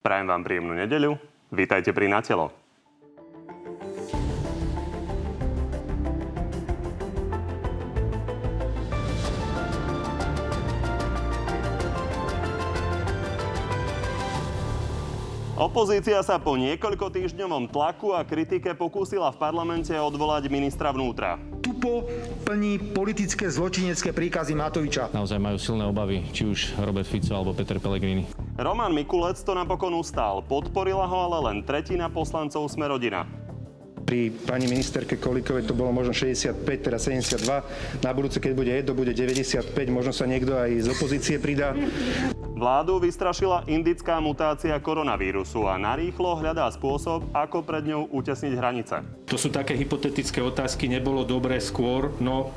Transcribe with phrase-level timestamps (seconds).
[0.00, 1.20] Prajem vám príjemnú nedeľu.
[1.52, 2.48] Vítajte pri Natelo.
[15.60, 21.36] Opozícia sa po niekoľko týždňovom tlaku a kritike pokúsila v parlamente odvolať ministra vnútra.
[21.60, 22.08] Tupo
[22.48, 25.12] plní politické zločinecké príkazy Matoviča.
[25.12, 28.39] Naozaj majú silné obavy, či už Robert Fico alebo Peter Pellegrini.
[28.60, 30.44] Roman Mikulec to napokon ustal.
[30.44, 33.24] Podporila ho ale len tretina poslancov Smerodina.
[34.04, 38.04] Pri pani ministerke Kolíkovej to bolo možno 65, teda 72.
[38.04, 41.72] Na budúce, keď bude jedno, bude 95, možno sa niekto aj z opozície pridá.
[42.52, 49.00] Vládu vystrašila indická mutácia koronavírusu a narýchlo hľadá spôsob, ako pred ňou utesniť hranice.
[49.32, 52.52] To sú také hypotetické otázky, nebolo dobré skôr, no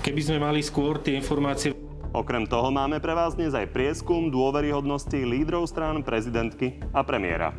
[0.00, 1.76] keby sme mali skôr tie informácie
[2.08, 7.52] Okrem toho máme pre vás dnes aj prieskum dôveryhodnosti lídrov strán prezidentky a premiéra.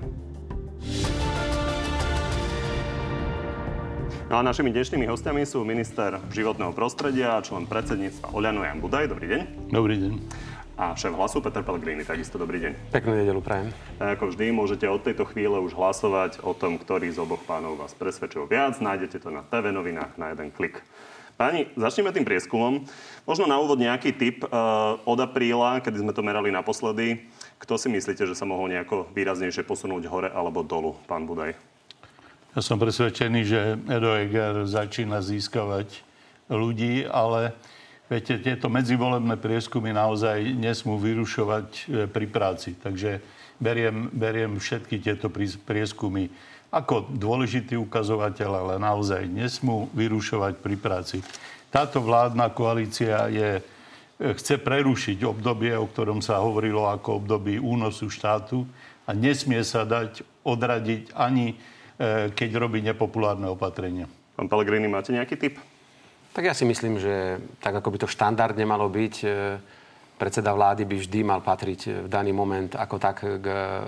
[4.25, 9.05] No a našimi dnešnými hostiami sú minister životného prostredia a člen predsedníctva Oľano Jan Budaj.
[9.13, 9.41] Dobrý deň.
[9.69, 10.13] Dobrý deň.
[10.81, 12.89] A šéf hlasu Peter Pellegrini, takisto dobrý deň.
[12.89, 13.69] Peknú nedelu prajem.
[14.01, 17.77] A ako vždy, môžete od tejto chvíle už hlasovať o tom, ktorý z oboch pánov
[17.77, 18.81] vás presvedčil viac.
[18.81, 20.81] Nájdete to na TV novinách na jeden klik.
[21.39, 22.83] Páni, začneme tým prieskumom.
[23.23, 27.31] Možno na úvod nejaký tip uh, od apríla, kedy sme to merali naposledy.
[27.63, 31.55] Kto si myslíte, že sa mohol nejako výraznejšie posunúť hore alebo dolu, pán Budaj?
[32.51, 36.03] Ja som presvedčený, že Edo Eger začína získavať
[36.51, 37.55] ľudí, ale
[38.09, 42.73] Viete, tieto medzivolebné prieskumy naozaj nesmú vyrušovať e, pri práci.
[42.73, 43.21] Takže
[43.61, 45.29] beriem, beriem všetky tieto
[45.61, 46.33] prieskumy
[46.69, 51.17] ako dôležitý ukazovateľ, ale naozaj nesmú vyrušovať pri práci.
[51.73, 53.61] Táto vládna koalícia je, e,
[54.37, 58.65] chce prerušiť obdobie, o ktorom sa hovorilo ako období únosu štátu
[59.09, 61.55] a nesmie sa dať odradiť ani e,
[62.33, 64.05] keď robí nepopulárne opatrenia.
[64.37, 65.55] Pán Pellegrini, máte nejaký tip?
[66.29, 69.29] Tak ja si myslím, že tak ako by to štandardne malo byť, e,
[70.21, 73.45] predseda vlády by vždy mal patriť v daný moment ako tak k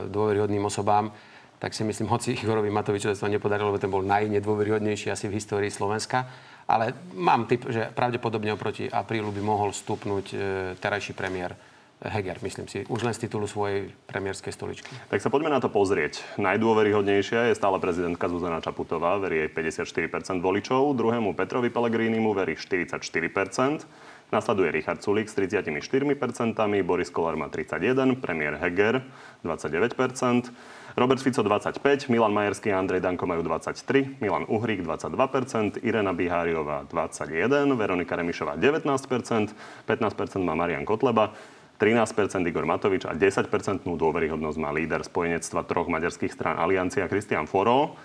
[0.09, 1.13] dôveryhodným osobám.
[1.61, 5.69] Tak si myslím, hoci Igorovi Matovičovi to nepodarilo, lebo ten bol najnedôveryhodnejší asi v histórii
[5.69, 6.25] Slovenska.
[6.65, 10.35] Ale mám typ, že pravdepodobne oproti aprílu by mohol stupnúť e,
[10.81, 11.53] terajší premiér
[12.01, 14.89] Heger, myslím si, už len z titulu svojej premiérskej stoličky.
[15.13, 16.25] Tak sa poďme na to pozrieť.
[16.41, 23.85] Najdôveryhodnejšia je stále prezidentka Zuzana Čaputová, verí jej 54% voličov, druhému Petrovi Pellegrinimu verí 44%,
[24.31, 26.55] Nasleduje Richard Sulík s 34%,
[26.87, 29.03] Boris Kolár má 31%, premiér Heger
[29.43, 30.49] 29%,
[30.95, 36.83] Robert Fico 25%, Milan Majerský a Andrej Danko majú 23%, Milan Uhrík 22%, Irena Biháriová
[36.91, 39.55] 21%, Veronika Remišová 19%,
[39.87, 41.31] 15% má Marian Kotleba,
[41.79, 43.49] 13% Igor Matovič a 10%
[43.87, 47.97] dôveryhodnosť má líder spojenectva troch maďarských strán Aliancia Christian Foro.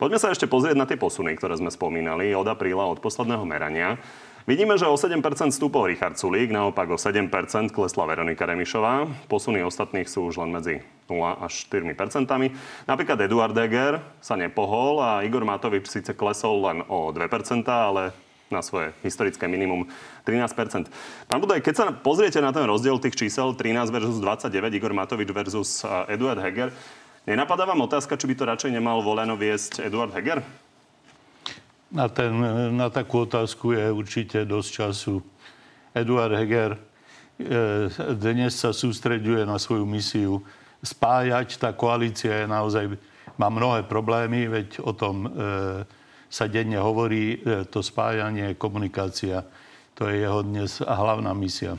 [0.00, 4.00] Poďme sa ešte pozrieť na tie posuny, ktoré sme spomínali od apríla, od posledného merania.
[4.48, 5.20] Vidíme, že o 7%
[5.52, 7.28] stúpol Richard Sulík, naopak o 7%
[7.76, 9.04] klesla Veronika Remišová.
[9.28, 10.80] Posuny ostatných sú už len medzi
[11.12, 12.24] 0 až 4%.
[12.88, 17.20] Napríklad Eduard Deger sa nepohol a Igor Matovič síce klesol len o 2%,
[17.68, 18.16] ale
[18.48, 19.86] na svoje historické minimum
[20.26, 20.90] 13%
[21.30, 25.30] Pán Budaj, keď sa pozriete na ten rozdiel tých čísel 13 versus 29, Igor Matovič
[25.30, 26.74] versus Eduard Heger,
[27.28, 30.42] nenapadá vám otázka, či by to radšej nemal voleno viesť Eduard Heger?
[31.90, 32.30] Na, ten,
[32.78, 35.26] na takú otázku je určite dosť času.
[35.90, 36.80] Eduard Heger e,
[38.14, 40.38] dnes sa sústreďuje na svoju misiu
[40.86, 41.58] spájať.
[41.58, 42.94] Tá koalícia je naozaj,
[43.34, 45.28] má mnohé problémy, veď o tom e,
[46.30, 49.42] sa denne hovorí, e, to spájanie, komunikácia,
[49.98, 51.74] to je jeho dnes hlavná misia.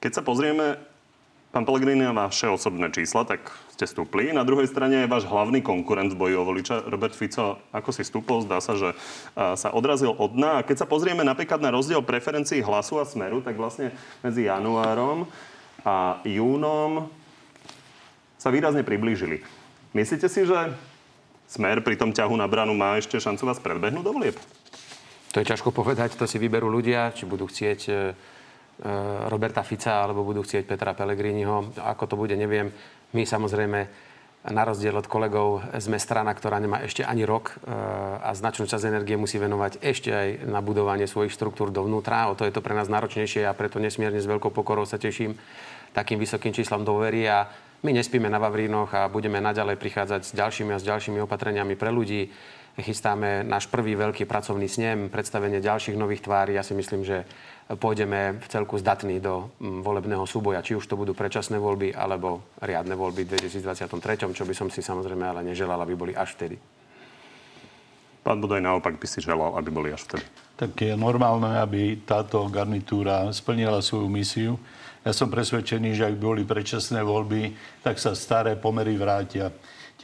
[0.00, 0.80] Keď sa pozrieme,
[1.52, 4.30] pán Pellegrini, na vaše osobné čísla, tak ste stúpli.
[4.30, 8.06] Na druhej strane je váš hlavný konkurent v boji o voliča, Robert Fico, ako si
[8.06, 8.94] stúpol, zdá sa, že
[9.34, 10.62] sa odrazil od dna.
[10.62, 13.90] A keď sa pozrieme napríklad na rozdiel preferencií hlasu a smeru, tak vlastne
[14.22, 15.26] medzi januárom
[15.82, 17.10] a júnom
[18.38, 19.42] sa výrazne priblížili.
[19.90, 20.70] Myslíte si, že
[21.54, 24.36] Smer pri tom ťahu na branu má ešte šancu vás predbehnúť do volieb?
[25.30, 27.94] To je ťažko povedať, to si vyberú ľudia, či budú chcieť e, e,
[29.30, 31.78] Roberta Fica alebo budú chcieť Petra Pellegriniho.
[31.78, 32.74] Ako to bude, neviem.
[33.14, 34.12] My samozrejme
[34.44, 37.72] na rozdiel od kolegov sme strana, ktorá nemá ešte ani rok e,
[38.20, 42.28] a značnú časť energie musí venovať ešte aj na budovanie svojich štruktúr dovnútra.
[42.28, 45.40] O to je to pre nás náročnejšie a preto nesmierne s veľkou pokorou sa teším
[45.96, 47.48] takým vysokým číslom dôvery a
[47.84, 51.92] My nespíme na Vavrínoch a budeme naďalej prichádzať s ďalšími a s ďalšími opatreniami pre
[51.92, 52.32] ľudí.
[52.74, 56.58] Chystáme náš prvý veľký pracovný snem, predstavenie ďalších nových tvári.
[56.58, 57.22] Ja si myslím, že
[57.70, 62.42] pôjdeme v celku zdatní do mm, volebného súboja, či už to budú predčasné voľby alebo
[62.58, 66.58] riadne voľby v 2023, čo by som si samozrejme ale neželal, aby boli až vtedy.
[68.26, 70.26] Pán Budaj naopak by si želal, aby boli až vtedy.
[70.58, 74.58] Tak je normálne, aby táto garnitúra splnila svoju misiu.
[75.06, 77.54] Ja som presvedčený, že ak by boli predčasné voľby,
[77.86, 79.54] tak sa staré pomery vrátia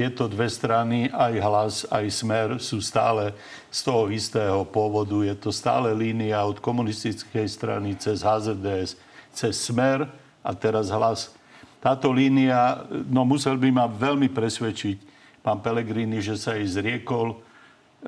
[0.01, 3.37] tieto dve strany, aj hlas, aj smer, sú stále
[3.69, 5.21] z toho istého pôvodu.
[5.21, 8.97] Je to stále línia od komunistickej strany cez HZDS,
[9.37, 10.09] cez smer
[10.41, 11.37] a teraz hlas.
[11.85, 14.97] Táto línia, no musel by ma veľmi presvedčiť
[15.45, 17.37] pán Pelegrini, že sa jej zriekol.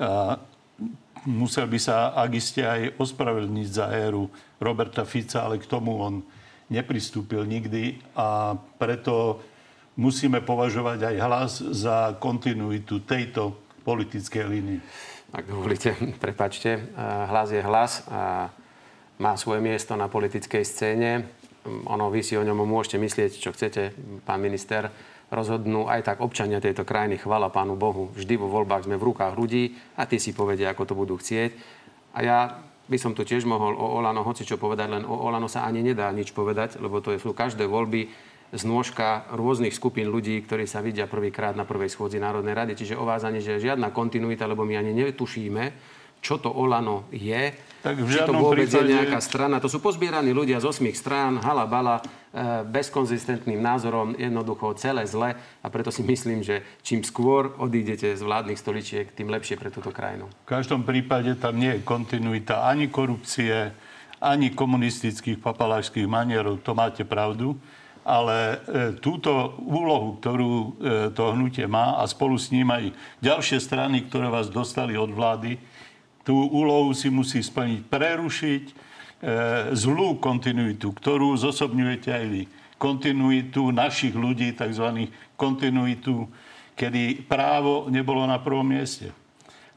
[0.00, 0.41] A
[1.29, 6.25] musel by sa, ak iste, aj ospravedlniť za éru Roberta Fica, ale k tomu on
[6.73, 9.45] nepristúpil nikdy a preto
[9.97, 14.79] musíme považovať aj hlas za kontinuitu tejto politickej línie.
[15.33, 16.93] Ak dovolíte, prepačte,
[17.29, 18.53] hlas je hlas a
[19.21, 21.11] má svoje miesto na politickej scéne.
[21.65, 23.94] Ono, vy si o ňom môžete myslieť, čo chcete,
[24.27, 24.91] pán minister.
[25.33, 28.12] Rozhodnú aj tak občania tejto krajiny, chvala pánu Bohu.
[28.12, 31.50] Vždy vo voľbách sme v rukách ľudí a tí si povedia, ako to budú chcieť.
[32.12, 32.38] A ja
[32.93, 35.81] by som to tiež mohol o Olano, hoci čo povedať, len o Olano sa ani
[35.81, 38.11] nedá nič povedať, lebo to sú každé voľby
[38.52, 42.72] znôžka rôznych skupín ľudí, ktorí sa vidia prvýkrát na prvej schôdzi Národnej rady.
[42.76, 45.64] Čiže o vás ani, že žiadna kontinuita, lebo my ani netušíme,
[46.22, 47.50] čo to Olano je,
[47.82, 48.87] tak v či to vôbec prípade...
[48.87, 49.58] je nejaká strana.
[49.58, 55.34] To sú pozbieraní ľudia z osmých strán, hala bala, e, bezkonzistentným názorom, jednoducho celé zle
[55.34, 59.90] a preto si myslím, že čím skôr odídete z vládnych stoličiek, tým lepšie pre túto
[59.90, 60.31] krajinu.
[60.46, 63.75] V každom prípade tam nie je kontinuita ani korupcie,
[64.22, 67.58] ani komunistických papalášských manierov, to máte pravdu
[68.02, 68.56] ale e,
[68.99, 70.69] túto úlohu, ktorú e,
[71.14, 72.90] to hnutie má a spolu s ním aj
[73.22, 75.58] ďalšie strany, ktoré vás dostali od vlády,
[76.26, 78.75] tú úlohu si musí splniť, prerušiť e,
[79.78, 82.43] zlú kontinuitu, ktorú zosobňujete aj vy.
[82.78, 85.06] Kontinuitu našich ľudí, tzv.
[85.38, 86.26] kontinuitu,
[86.75, 89.14] kedy právo nebolo na prvom mieste.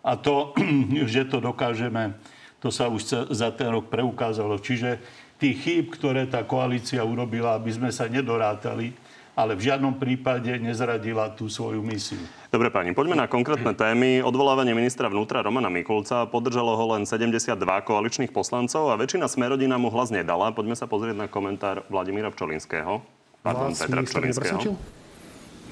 [0.02, 0.54] A to,
[1.14, 2.18] že to dokážeme,
[2.58, 4.58] to sa už za ten rok preukázalo.
[4.58, 4.98] Čiže
[5.40, 8.96] tých chýb, ktoré tá koalícia urobila, aby sme sa nedorátali,
[9.36, 12.20] ale v žiadnom prípade nezradila tú svoju misiu.
[12.48, 14.24] Dobre pani, poďme na konkrétne témy.
[14.24, 19.92] Odvolávanie ministra vnútra Romana Mikulca podržalo ho len 72 koaličných poslancov a väčšina Smerodina mu
[19.92, 20.56] hlas nedala.
[20.56, 23.04] Poďme sa pozrieť na komentár Vladimíra Pčolinského.
[23.44, 24.60] Pardon, Petra Pčolinského.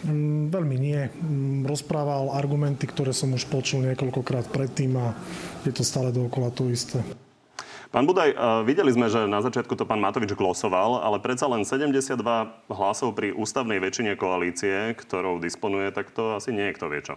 [0.03, 0.99] Mm, veľmi nie.
[1.07, 5.15] Mm, rozprával argumenty, ktoré som už počul niekoľkokrát predtým a
[5.63, 6.99] je to stále dookola to isté.
[7.93, 11.61] Pán Budaj, eh, videli sme, že na začiatku to pán Matovič glosoval, ale predsa len
[11.61, 17.01] 72 hlasov pri ústavnej väčšine koalície, ktorou disponuje, tak to asi nie je kto vie
[17.05, 17.15] čo.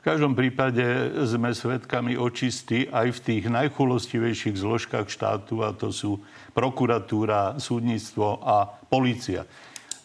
[0.00, 0.84] V každom prípade
[1.24, 6.20] sme svedkami očisty aj v tých najchulostivejších zložkách štátu, a to sú
[6.52, 9.48] prokuratúra, súdnictvo a policia.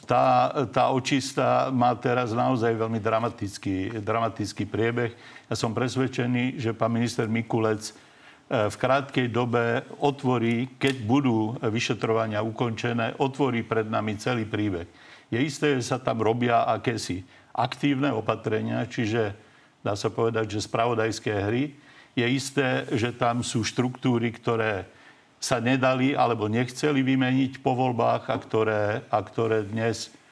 [0.07, 5.11] Tá, tá očista má teraz naozaj veľmi dramatický, dramatický priebeh.
[5.51, 8.04] Ja som presvedčený, že pán minister Mikulec E,
[8.45, 14.85] v krátkej dobe otvorí, keď budú vyšetrovania ukončené, otvorí pred nami celý príbeh.
[15.33, 17.25] Je isté, že sa tam robia akési
[17.57, 19.33] aktívne opatrenia, čiže
[19.81, 21.73] dá sa povedať, že spravodajské hry.
[22.13, 24.85] Je isté, že tam sú štruktúry, ktoré
[25.41, 30.24] sa nedali alebo nechceli vymeniť po voľbách a ktoré, a ktoré dnes E,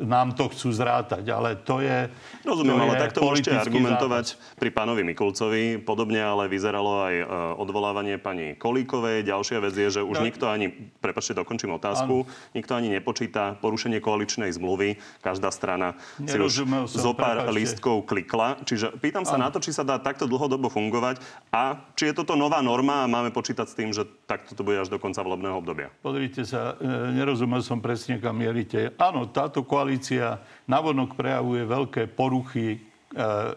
[0.00, 1.24] nám to chcú zrátať.
[1.28, 2.08] Ale to je
[2.44, 4.56] Rozumiem, to ale je takto môžete argumentovať zápas.
[4.56, 5.64] pri pánovi Mikulcovi.
[5.82, 7.24] Podobne ale vyzeralo aj e,
[7.60, 9.26] odvolávanie pani Kolíkovej.
[9.26, 10.24] Ďalšia vec je, že už no.
[10.24, 12.52] nikto ani, prepačte, dokončím otázku, ano.
[12.56, 14.96] nikto ani nepočíta porušenie koaličnej zmluvy.
[15.20, 17.56] Každá strana Nerozumel si už zo pár prepačte.
[17.56, 18.56] lístkov klikla.
[18.64, 19.46] Čiže pýtam sa ano.
[19.46, 21.20] na to, či sa dá takto dlhodobo fungovať
[21.52, 24.80] a či je toto nová norma a máme počítať s tým, že takto to bude
[24.80, 25.92] až do konca volebného obdobia.
[26.00, 30.38] Pozrite sa, e, nerozumel som presne, kam mierite áno, táto koalícia
[30.70, 32.78] navonok prejavuje veľké poruchy, e,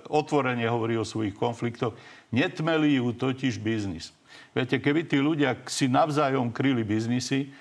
[0.09, 1.93] otvorene hovorí o svojich konfliktoch.
[2.33, 4.09] Netmelí ju totiž biznis.
[4.57, 7.53] Viete, keby tí ľudia si navzájom kryli biznisy,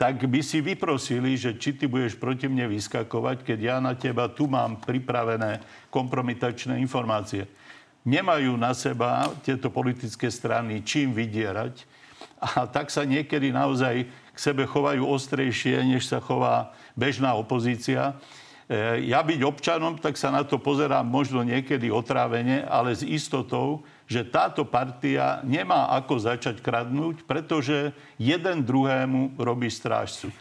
[0.00, 4.32] tak by si vyprosili, že či ty budeš proti mne vyskakovať, keď ja na teba
[4.32, 5.60] tu mám pripravené
[5.92, 7.44] kompromitačné informácie.
[8.08, 11.84] Nemajú na seba tieto politické strany čím vydierať
[12.40, 18.16] a tak sa niekedy naozaj k sebe chovajú ostrejšie, než sa chová bežná opozícia.
[18.64, 23.84] E, ja byť občanom, tak sa na to pozerám možno niekedy otrávene, ale s istotou,
[24.08, 30.32] že táto partia nemá ako začať kradnúť, pretože jeden druhému robí strážcu.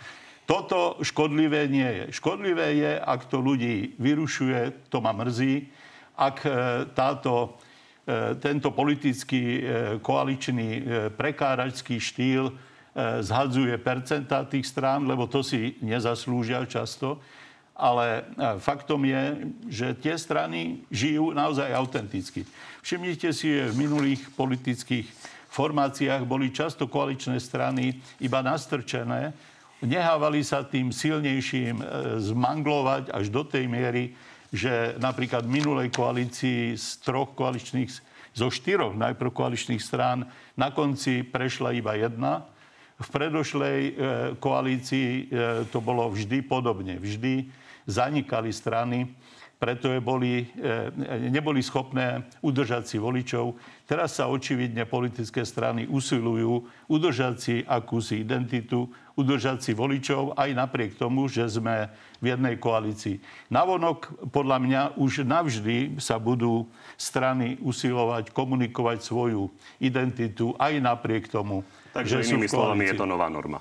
[0.49, 2.05] Toto škodlivé nie je.
[2.15, 5.69] Škodlivé je, ak to ľudí vyrušuje, to ma mrzí.
[6.15, 7.59] Ak e, táto,
[8.39, 9.61] tento politický e,
[10.01, 10.69] koaličný
[11.13, 12.51] prekáračský štýl
[12.99, 17.21] zhadzuje percentá tých strán, lebo to si nezaslúžia často.
[17.79, 18.27] Ale
[18.59, 19.23] faktom je,
[19.71, 22.43] že tie strany žijú naozaj autenticky.
[22.83, 25.07] Všimnite si, že v minulých politických
[25.47, 29.31] formáciách boli často koaličné strany iba nastrčené
[29.83, 31.85] nehávali sa tým silnejším e,
[32.19, 34.11] zmanglovať až do tej miery,
[34.49, 37.89] že napríklad v minulej koalícii z troch koaličných,
[38.33, 40.25] zo štyroch najprv koaličných strán
[40.57, 42.45] na konci prešla iba jedna.
[42.99, 43.91] V predošlej e,
[44.43, 45.23] koalícii e,
[45.71, 46.99] to bolo vždy podobne.
[46.99, 47.47] Vždy
[47.87, 49.07] zanikali strany,
[49.59, 50.47] preto boli,
[51.27, 53.59] neboli schopné udržať si voličov.
[53.83, 58.87] Teraz sa očividne politické strany usilujú udržať si akúsi identitu,
[59.19, 61.91] udržať si voličov aj napriek tomu, že sme
[62.23, 63.19] v jednej koalícii.
[63.51, 66.63] Navonok, podľa mňa, už navždy sa budú
[66.95, 69.51] strany usilovať komunikovať svoju
[69.83, 73.59] identitu aj napriek tomu, Takže že inými slovami je to nová norma.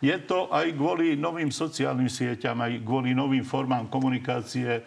[0.00, 4.80] Je to aj kvôli novým sociálnym sieťam, aj kvôli novým formám komunikácie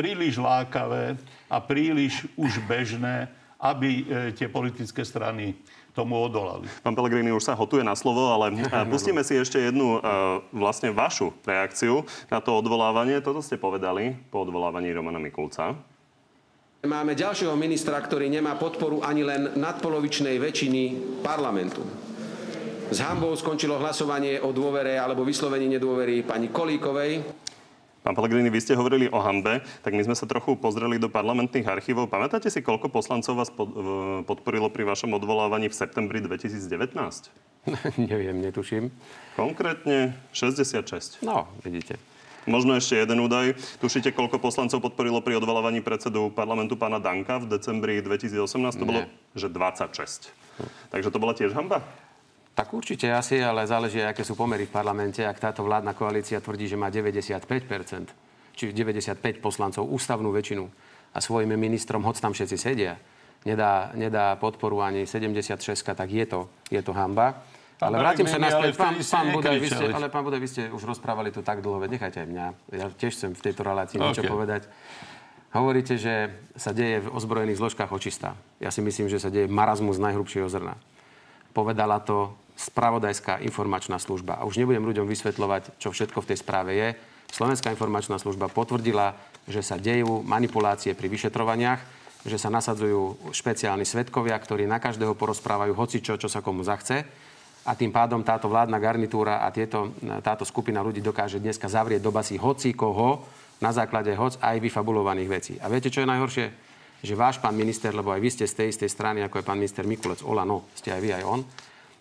[0.00, 1.20] príliš lákavé
[1.52, 3.28] a príliš už bežné,
[3.60, 5.52] aby e, tie politické strany
[5.92, 6.64] tomu odolali.
[6.80, 10.00] Pán Pellegrini už sa hotuje na slovo, ale eh, pustíme si ešte jednu eh,
[10.56, 13.20] vlastne vašu reakciu na to odvolávanie.
[13.20, 15.76] Toto ste povedali po odvolávaní Romana Mikulca.
[16.80, 20.82] Máme ďalšieho ministra, ktorý nemá podporu ani len nadpolovičnej väčšiny
[21.20, 21.84] parlamentu.
[22.88, 27.20] S hambou skončilo hlasovanie o dôvere alebo vyslovení nedôvery pani Kolíkovej.
[28.00, 31.68] Pán Pellegrini, vy ste hovorili o hambe, tak my sme sa trochu pozreli do parlamentných
[31.68, 32.08] archívov.
[32.08, 33.52] Pamätáte si, koľko poslancov vás
[34.24, 36.96] podporilo pri vašom odvolávaní v septembri 2019?
[38.10, 38.88] Neviem, netuším.
[39.36, 41.20] Konkrétne 66.
[41.20, 42.00] No, vidíte.
[42.48, 43.52] Možno ešte jeden údaj.
[43.84, 48.80] Tušíte, koľko poslancov podporilo pri odvolávaní predsedu parlamentu pána Danka v decembri 2018?
[48.80, 48.88] To Nie.
[48.88, 49.00] bolo,
[49.36, 50.32] že 26.
[50.88, 51.84] Takže to bola tiež hamba?
[52.60, 55.24] Tak určite asi, ale záleží, aké sú pomery v parlamente.
[55.24, 57.40] Ak táto vládna koalícia tvrdí, že má 95%,
[58.52, 60.68] či 95 poslancov, ústavnú väčšinu
[61.16, 63.00] a svojim ministrom, hoď tam všetci sedia,
[63.48, 65.56] nedá, nedá podporu ani 76,
[65.96, 67.40] tak je to, je to hamba.
[67.80, 68.76] Ale vrátim sa naspäť.
[68.76, 71.80] Pán, pán Budaj, vy ste, ale pán Budaj, vy ste už rozprávali tu tak dlho,
[71.80, 72.46] veď nechajte aj mňa.
[72.76, 74.04] Ja tiež chcem v tejto relácii okay.
[74.12, 74.68] niečo povedať.
[75.56, 78.36] Hovoríte, že sa deje v ozbrojených zložkách očistá.
[78.60, 80.76] Ja si myslím, že sa deje marazmus najhrubšieho zrna.
[81.56, 84.36] Povedala to spravodajská informačná služba.
[84.36, 86.88] A už nebudem ľuďom vysvetľovať, čo všetko v tej správe je.
[87.32, 89.16] Slovenská informačná služba potvrdila,
[89.48, 91.80] že sa dejú manipulácie pri vyšetrovaniach,
[92.28, 97.08] že sa nasadzujú špeciálni svetkovia, ktorí na každého porozprávajú hoci čo, čo sa komu zachce.
[97.64, 102.12] A tým pádom táto vládna garnitúra a tieto, táto skupina ľudí dokáže dneska zavrieť do
[102.12, 103.24] basy hoci koho
[103.60, 105.54] na základe hoc aj vyfabulovaných vecí.
[105.60, 106.46] A viete, čo je najhoršie?
[107.04, 109.60] Že váš pán minister, lebo aj vy ste z tej istej strany, ako je pán
[109.60, 111.40] minister Mikulec, Olano, ste aj vy, aj on,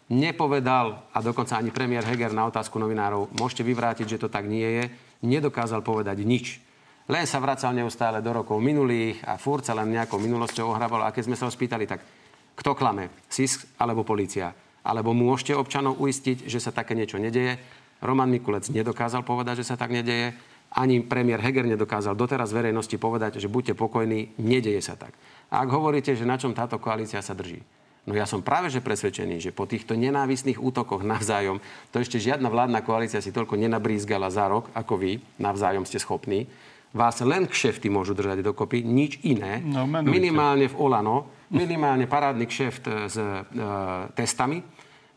[0.09, 4.65] nepovedal, a dokonca ani premiér Heger na otázku novinárov, môžete vyvrátiť, že to tak nie
[4.65, 4.83] je,
[5.21, 6.57] nedokázal povedať nič.
[7.09, 11.09] Len sa vracal neustále do rokov minulých a furt sa len nejakou minulosťou ohrával.
[11.09, 12.05] A keď sme sa ho spýtali, tak
[12.53, 13.09] kto klame?
[13.25, 14.53] SIS alebo policia?
[14.85, 17.57] Alebo môžete občanov uistiť, že sa také niečo nedeje?
[18.05, 20.37] Roman Mikulec nedokázal povedať, že sa tak nedeje.
[20.69, 25.17] Ani premiér Heger nedokázal doteraz verejnosti povedať, že buďte pokojní, nedeje sa tak.
[25.49, 27.57] A ak hovoríte, že na čom táto koalícia sa drží,
[28.08, 31.60] No ja som práve že presvedčený, že po týchto nenávistných útokoch navzájom,
[31.91, 36.50] to ešte žiadna vládna koalícia si toľko nenabrízgala za rok, ako vy, navzájom ste schopní.
[36.89, 39.62] Vás len kšefty môžu držať dokopy, nič iné.
[39.62, 43.46] No, minimálne v Olano, minimálne parádny kšeft e, s e,
[44.18, 44.65] testami,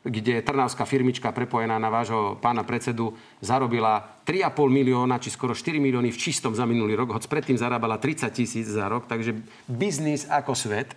[0.04, 6.12] kde trnavská firmička prepojená na vášho pána predsedu zarobila 3,5 milióna, či skoro 4 milióny
[6.12, 9.32] v čistom za minulý rok, hoď predtým zarábala 30 tisíc za rok, takže
[9.64, 10.92] biznis ako svet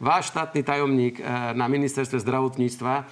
[0.00, 1.24] váš štátny tajomník eh,
[1.54, 3.04] na ministerstve zdravotníctva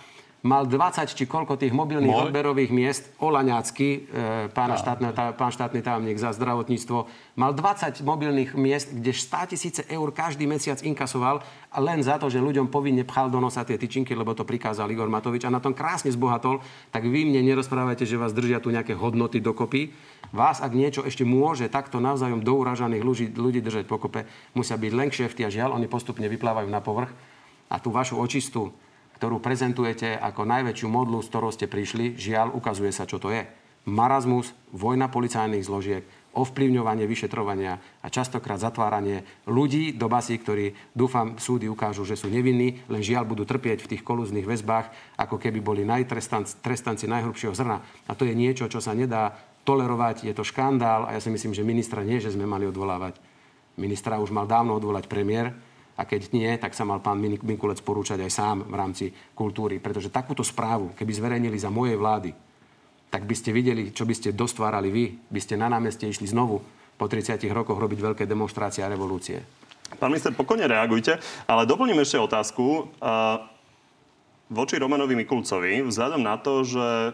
[0.44, 2.28] mal 20 či koľko tých mobilných Môj?
[2.28, 7.08] odberových miest, Olaňácky, e, pán, štátne, tá, pán štátny tajomník za zdravotníctvo,
[7.40, 11.40] mal 20 mobilných miest, kde 100 tisíce eur každý mesiac inkasoval
[11.72, 14.84] a len za to, že ľuďom povinne pchal do nosa tie tyčinky, lebo to prikázal
[14.92, 16.60] Igor Matovič a na tom krásne zbohatol,
[16.92, 19.96] tak vy mne nerozprávajte, že vás držia tu nejaké hodnoty dokopy.
[20.28, 25.08] Vás, ak niečo ešte môže takto navzájom douražaných ľudí, ľudí držať pokope, musia byť len
[25.08, 27.08] kšefty a žiaľ, oni postupne vyplávajú na povrch.
[27.72, 28.74] A tú vašu očistú
[29.16, 33.46] ktorú prezentujete ako najväčšiu modlu, s ktorou ste prišli, žiaľ, ukazuje sa, čo to je.
[33.84, 36.04] Marazmus, vojna policajných zložiek,
[36.34, 42.82] ovplyvňovanie vyšetrovania a častokrát zatváranie ľudí do basí, ktorí, dúfam, súdy ukážu, že sú nevinní,
[42.90, 47.84] len žiaľ budú trpieť v tých kolúznych väzbách, ako keby boli najtrestanci najhrubšieho zrna.
[48.08, 49.36] A to je niečo, čo sa nedá
[49.68, 53.16] tolerovať, je to škandál a ja si myslím, že ministra nie, že sme mali odvolávať.
[53.78, 55.54] Ministra už mal dávno odvolať premiér,
[55.94, 59.78] a keď nie, tak sa mal pán Mikulec porúčať aj sám v rámci kultúry.
[59.78, 62.30] Pretože takúto správu, keby zverejnili za mojej vlády,
[63.10, 65.04] tak by ste videli, čo by ste dostvárali vy.
[65.30, 66.58] By ste na námestie išli znovu
[66.98, 69.38] po 30 rokoch robiť veľké demonstrácie a revolúcie.
[70.02, 72.90] Pán minister, pokojne reagujte, ale doplním ešte otázku.
[74.50, 77.12] Voči Romanovi Mikulcovi, vzhľadom na to, že e,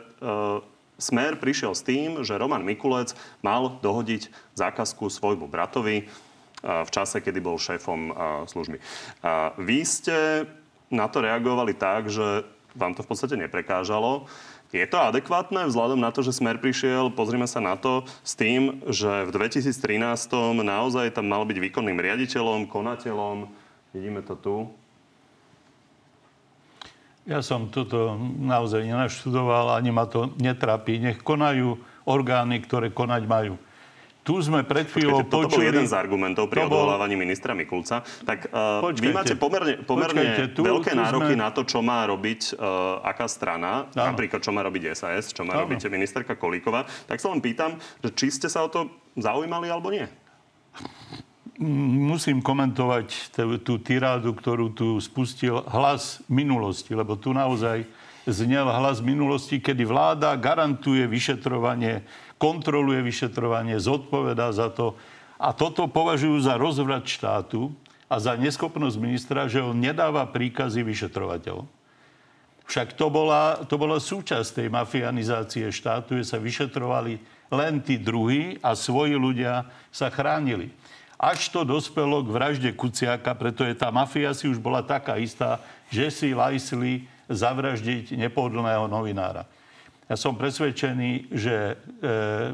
[1.00, 6.12] Smer prišiel s tým, že Roman Mikulec mal dohodiť zákazku svojmu bratovi
[6.60, 8.12] v čase, kedy bol šéfom
[8.48, 8.76] služby.
[9.60, 10.44] Vy ste
[10.92, 12.44] na to reagovali tak, že
[12.76, 14.30] vám to v podstate neprekážalo.
[14.70, 18.86] Je to adekvátne vzhľadom na to, že Smer prišiel, pozrime sa na to, s tým,
[18.86, 19.74] že v 2013
[20.62, 23.50] naozaj tam mal byť výkonným riaditeľom, konateľom.
[23.90, 24.56] Vidíme to tu.
[27.26, 31.02] Ja som toto naozaj nenaštudoval, ani ma to netrápi.
[31.02, 33.58] Nech konajú orgány, ktoré konať majú.
[34.30, 35.42] Tu sme pred chvíľou počuli...
[35.42, 36.86] Toto bol jeden z argumentov pri bol...
[36.86, 38.06] odvolávaní ministra Mikulca.
[38.22, 41.42] Tak uh, Počkajte, vy máte pomerne, pomerne Počkajte, tu, veľké tu nároky sme...
[41.42, 44.14] na to, čo má robiť uh, aká strana, ano.
[44.14, 45.66] napríklad čo má robiť SAS, čo má ano.
[45.66, 46.86] robiť ministerka Kolíková.
[47.10, 48.86] Tak sa len pýtam, že či ste sa o to
[49.18, 50.06] zaujímali alebo nie?
[52.06, 53.34] Musím komentovať
[53.66, 57.82] tú tirádu, ktorú tu spustil hlas minulosti, lebo tu naozaj
[58.30, 62.06] znel hlas minulosti, kedy vláda garantuje vyšetrovanie
[62.40, 64.96] kontroluje vyšetrovanie, zodpovedá za to.
[65.36, 67.68] A toto považujú za rozvrat štátu
[68.08, 71.68] a za neschopnosť ministra, že on nedáva príkazy vyšetrovateľom.
[72.64, 77.18] Však to bola, to bola súčasť tej mafianizácie štátu, že sa vyšetrovali
[77.50, 80.70] len tí druhí a svoji ľudia sa chránili.
[81.20, 85.60] Až to dospelo k vražde Kuciaka, preto je tá mafia si už bola taká istá,
[85.92, 89.44] že si lajsli zavraždiť nepodlného novinára.
[90.10, 91.74] Ja som presvedčený, že e,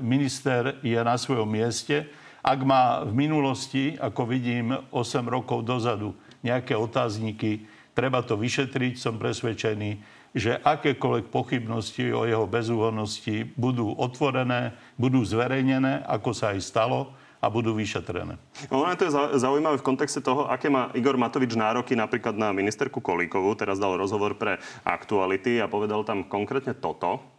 [0.04, 2.04] minister je na svojom mieste.
[2.44, 6.12] Ak má v minulosti, ako vidím, 8 rokov dozadu
[6.44, 7.64] nejaké otázniky,
[7.96, 9.00] treba to vyšetriť.
[9.00, 9.96] Som presvedčený,
[10.36, 17.48] že akékoľvek pochybnosti o jeho bezúhodnosti budú otvorené, budú zverejnené, ako sa aj stalo a
[17.48, 18.36] budú vyšetrené.
[18.68, 22.52] No, ono to je zaujímavé v kontexte toho, aké má Igor Matovič nároky napríklad na
[22.52, 23.56] ministerku Kolíkovú.
[23.56, 27.35] Teraz dal rozhovor pre aktuality a povedal tam konkrétne toto.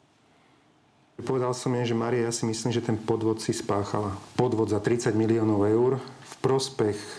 [1.17, 4.13] Povedal som jej, že Maria, ja si myslím, že ten podvod si spáchala.
[4.38, 7.17] Podvod za 30 miliónov eur v prospech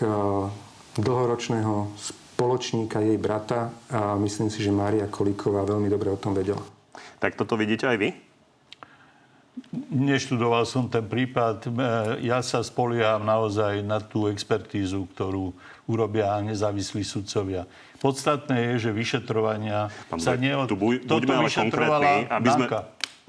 [0.95, 6.63] dlhoročného spoločníka jej brata a myslím si, že Mária Kolíková veľmi dobre o tom vedela.
[7.19, 8.09] Tak toto vidíte aj vy?
[9.91, 11.67] Neštudoval som ten prípad.
[11.67, 11.69] E,
[12.23, 15.51] ja sa spolieham naozaj na tú expertízu, ktorú
[15.83, 17.67] urobia nezávislí sudcovia.
[17.99, 20.71] Podstatné je, že vyšetrovania Pán sa neod...
[20.71, 22.65] Tu buď, buďme ale konkrétni, aby sme...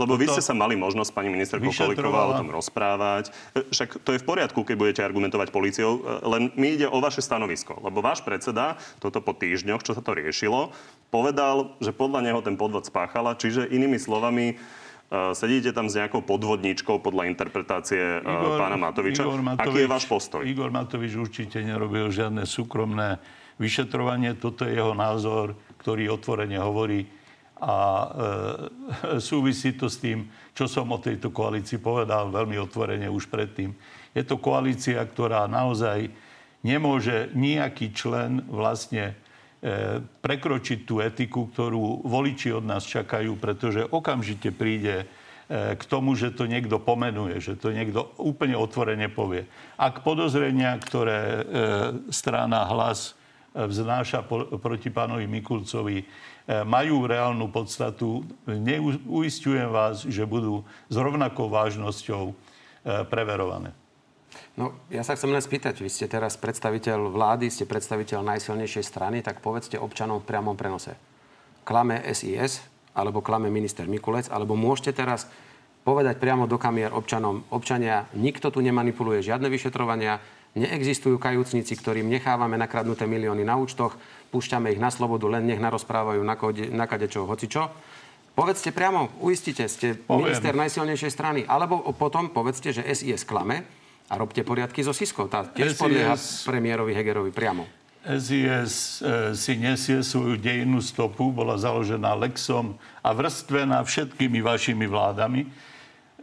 [0.00, 3.28] Lebo vy ste sa mali možnosť, pani ministerko Koliková, o tom rozprávať.
[3.52, 6.98] E, však to je v poriadku, keď budete argumentovať policiou, e, len mi ide o
[7.04, 7.76] vaše stanovisko.
[7.84, 10.72] Lebo váš predseda, toto po týždňoch, čo sa to riešilo,
[11.12, 13.36] povedal, že podľa neho ten podvod spáchala.
[13.36, 19.28] Čiže inými slovami, e, sedíte tam s nejakou podvodníčkou podľa interpretácie Igor, pána Matoviča.
[19.28, 20.40] Igor Matovič, Aký je váš postoj?
[20.48, 23.20] Igor Matovič určite nerobil žiadne súkromné
[23.60, 24.32] vyšetrovanie.
[24.40, 25.52] Toto je jeho názor,
[25.84, 27.19] ktorý otvorene hovorí
[27.61, 33.29] a e, súvisí to s tým, čo som o tejto koalícii povedal veľmi otvorene už
[33.29, 33.77] predtým.
[34.16, 36.11] Je to koalícia, ktorá naozaj
[36.66, 39.14] nemôže nejaký člen vlastne
[39.61, 46.16] e, prekročiť tú etiku, ktorú voliči od nás čakajú, pretože okamžite príde e, k tomu,
[46.18, 49.49] že to niekto pomenuje, že to niekto úplne otvorene povie.
[49.81, 51.42] Ak podozrenia, ktoré e,
[52.12, 53.16] strana hlas
[53.55, 56.05] e, vznáša po, proti pánovi Mikulcovi,
[56.66, 58.26] majú reálnu podstatu.
[58.46, 62.34] Neuistujem vás, že budú s rovnakou vážnosťou e,
[63.06, 63.70] preverované.
[64.58, 69.22] No, ja sa chcem len spýtať, vy ste teraz predstaviteľ vlády, ste predstaviteľ najsilnejšej strany,
[69.22, 70.94] tak povedzte občanom v priamom prenose.
[71.62, 72.62] Klame SIS,
[72.94, 75.30] alebo klame minister Mikulec, alebo môžete teraz
[75.86, 80.20] povedať priamo do kamier občanom, občania, nikto tu nemanipuluje žiadne vyšetrovania,
[80.58, 83.94] neexistujú kajúcnici, ktorým nechávame nakradnuté milióny na účtoch,
[84.31, 87.71] púšťame ich na slobodu, len nech narozprávajú na, kode, na kadečo, hocičo.
[88.33, 90.31] Povedzte priamo, uistite, ste Poviem.
[90.31, 91.40] minister najsilnejšej strany.
[91.45, 93.66] Alebo potom povedzte, že SIS klame
[94.07, 95.27] a robte poriadky so Siskou.
[95.27, 95.83] Tá tiež SIS...
[95.83, 96.14] podlieha
[96.47, 97.66] premiérovi Hegerovi priamo.
[98.01, 105.45] SIS e, si nesie svoju dejinnú stopu, bola založená Lexom a vrstvená všetkými vašimi vládami.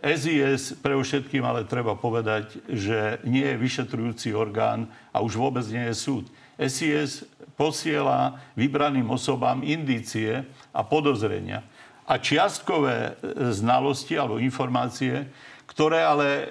[0.02, 5.86] SIS pre všetkým ale treba povedať, že nie je vyšetrujúci orgán a už vôbec nie
[5.93, 6.26] je súd.
[6.58, 7.26] SIS
[7.58, 11.62] posiela vybraným osobám indície a podozrenia
[12.08, 13.12] a čiastkové e,
[13.52, 15.28] znalosti alebo informácie,
[15.67, 16.46] ktoré ale e,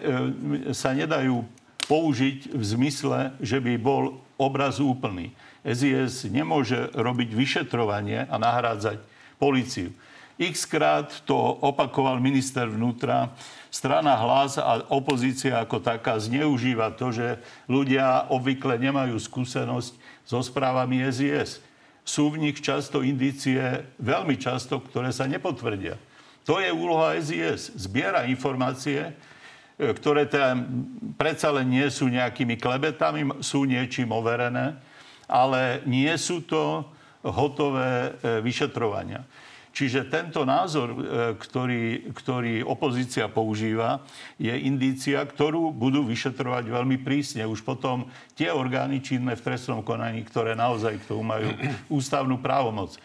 [0.76, 1.42] sa nedajú
[1.88, 5.32] použiť v zmysle, že by bol obraz úplný.
[5.64, 9.00] SIS nemôže robiť vyšetrovanie a nahrádzať
[9.40, 9.90] policiu.
[10.36, 11.32] X krát to
[11.64, 13.32] opakoval minister vnútra.
[13.72, 19.96] Strana hlas a opozícia ako taká zneužíva to, že ľudia obvykle nemajú skúsenosť
[20.28, 21.64] so správami SIS.
[22.04, 23.58] Sú v nich často indície,
[23.96, 25.96] veľmi často, ktoré sa nepotvrdia.
[26.44, 27.72] To je úloha SIS.
[27.74, 29.16] Zbiera informácie,
[29.80, 30.54] e, ktoré teda
[31.16, 34.76] predsa len nie sú nejakými klebetami, sú niečím overené,
[35.26, 36.86] ale nie sú to
[37.24, 39.24] hotové e, vyšetrovania.
[39.76, 40.96] Čiže tento názor, e,
[41.36, 44.00] ktorý, ktorý opozícia používa,
[44.40, 47.44] je indícia, ktorú budú vyšetrovať veľmi prísne.
[47.44, 51.52] Už potom tie orgány činné v trestnom konaní, ktoré naozaj k tomu majú
[52.00, 52.96] ústavnú právomoc.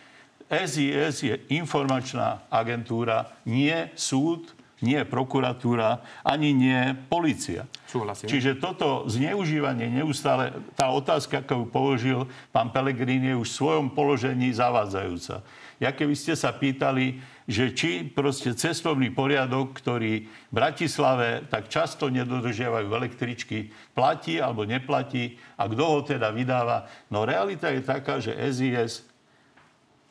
[0.48, 7.70] SIS je informačná agentúra, nie súd, nie prokuratúra, ani nie policia.
[7.86, 8.28] Súhlasím.
[8.28, 13.88] Čiže toto zneužívanie neustále, tá otázka, ako ju položil pán Pelegrín, je už v svojom
[13.94, 15.46] položení zavádzajúca
[15.82, 17.18] ja keby ste sa pýtali,
[17.50, 25.42] že či proste cestovný poriadok, ktorý v Bratislave tak často nedodržiavajú električky, platí alebo neplatí
[25.58, 26.86] a kto ho teda vydáva.
[27.10, 29.02] No realita je taká, že SIS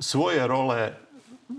[0.02, 0.90] svoje role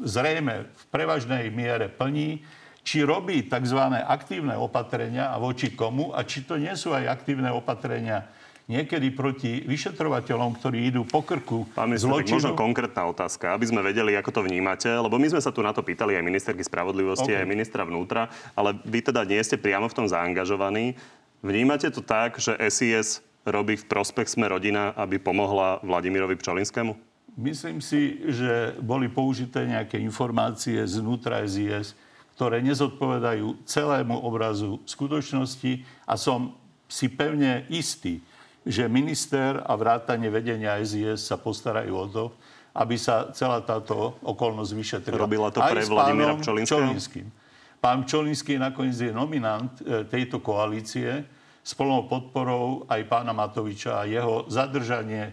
[0.03, 2.43] zrejme v prevažnej miere plní,
[2.81, 3.79] či robí tzv.
[4.01, 8.25] aktívne opatrenia a voči komu a či to nie sú aj aktívne opatrenia
[8.71, 14.15] niekedy proti vyšetrovateľom, ktorí idú po krku Pán minister, možno konkrétna otázka, aby sme vedeli,
[14.15, 17.43] ako to vnímate, lebo my sme sa tu na to pýtali aj ministerky spravodlivosti, okay.
[17.43, 20.95] aj ministra vnútra, ale vy teda nie ste priamo v tom zaangažovaní.
[21.43, 26.93] Vnímate to tak, že SIS robí v prospech sme rodina, aby pomohla Vladimirovi Pčolinskému?
[27.35, 31.97] Myslím si, že boli použité nejaké informácie znútra SIS,
[32.41, 36.57] ktoré nezodpovedajú celému obrazu skutočnosti a som
[36.89, 38.17] si pevne istý,
[38.65, 42.25] že minister a vrátanie vedenia SIS sa postarajú o to,
[42.73, 45.21] aby sa celá táto okolnosť vyšetrila.
[45.21, 47.29] Robila to pre Vladimíra Pčolinským.
[47.77, 51.21] Pán Pčolinský nakoniec je nominant e, tejto koalície
[51.61, 55.29] s plnou podporou aj pána Matoviča a jeho zadržanie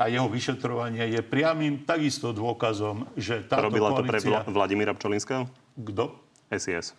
[0.00, 4.32] a jeho vyšetrovanie je priamým takisto dôkazom, že táto Robila koalícia...
[4.32, 5.44] to pre Vladimíra Pčolinského?
[5.76, 6.27] Kto?
[6.52, 6.96] SIS.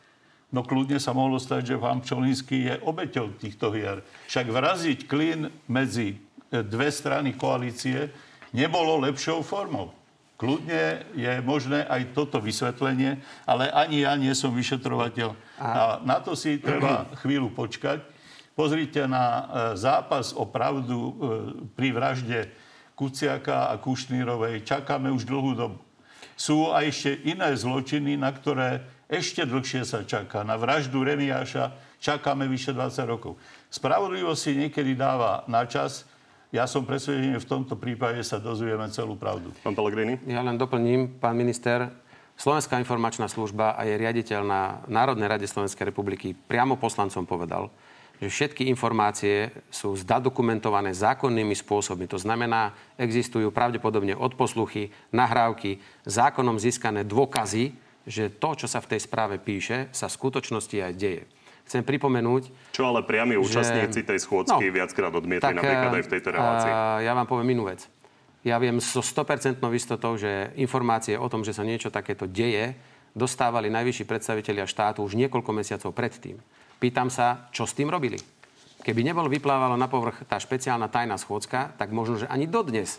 [0.50, 4.02] No kľudne sa mohlo stať, že pán Pčolinský je obeťou týchto hier.
[4.26, 8.10] Však vraziť klin medzi e, dve strany koalície
[8.50, 9.94] nebolo lepšou formou.
[10.40, 15.36] Kľudne je možné aj toto vysvetlenie, ale ani ja nie som vyšetrovateľ.
[15.60, 18.02] A na to si treba chvíľu počkať.
[18.58, 19.44] Pozrite na e,
[19.78, 21.12] zápas o pravdu e,
[21.78, 22.50] pri vražde
[22.98, 24.66] Kuciaka a Kušnírovej.
[24.66, 25.78] Čakáme už dlhú dobu.
[26.34, 30.46] Sú aj ešte iné zločiny, na ktoré ešte dlhšie sa čaká.
[30.46, 33.42] Na vraždu Remiáša čakáme vyše 20 rokov.
[33.74, 36.06] Spravodlivosť si niekedy dáva na čas.
[36.54, 39.50] Ja som presvedčený, že v tomto prípade sa dozvieme celú pravdu.
[39.66, 40.22] Pán Pellegrini?
[40.30, 41.90] Ja len doplním, pán minister.
[42.40, 47.68] Slovenská informačná služba a jej riaditeľ na Národnej rade Slovenskej republiky priamo poslancom povedal,
[48.24, 52.08] že všetky informácie sú zdadokumentované zákonnými spôsobmi.
[52.08, 57.76] To znamená, existujú pravdepodobne odposluchy, nahrávky, zákonom získané dôkazy,
[58.10, 61.24] že to, čo sa v tej správe píše, sa v skutočnosti aj deje.
[61.70, 62.74] Chcem pripomenúť...
[62.74, 66.72] Čo ale priami účastníci tej schôdzky no, viackrát odmietli tak, napríklad aj v tejto relácii?
[67.06, 67.86] Ja vám poviem inú vec.
[68.42, 72.74] Ja viem so 100% istotou, že informácie o tom, že sa niečo takéto deje,
[73.14, 76.42] dostávali najvyšší predstavitelia štátu už niekoľko mesiacov predtým.
[76.82, 78.18] Pýtam sa, čo s tým robili?
[78.80, 82.98] Keby nebol vyplávalo na povrch tá špeciálna tajná schôdzka, tak možno, že ani dodnes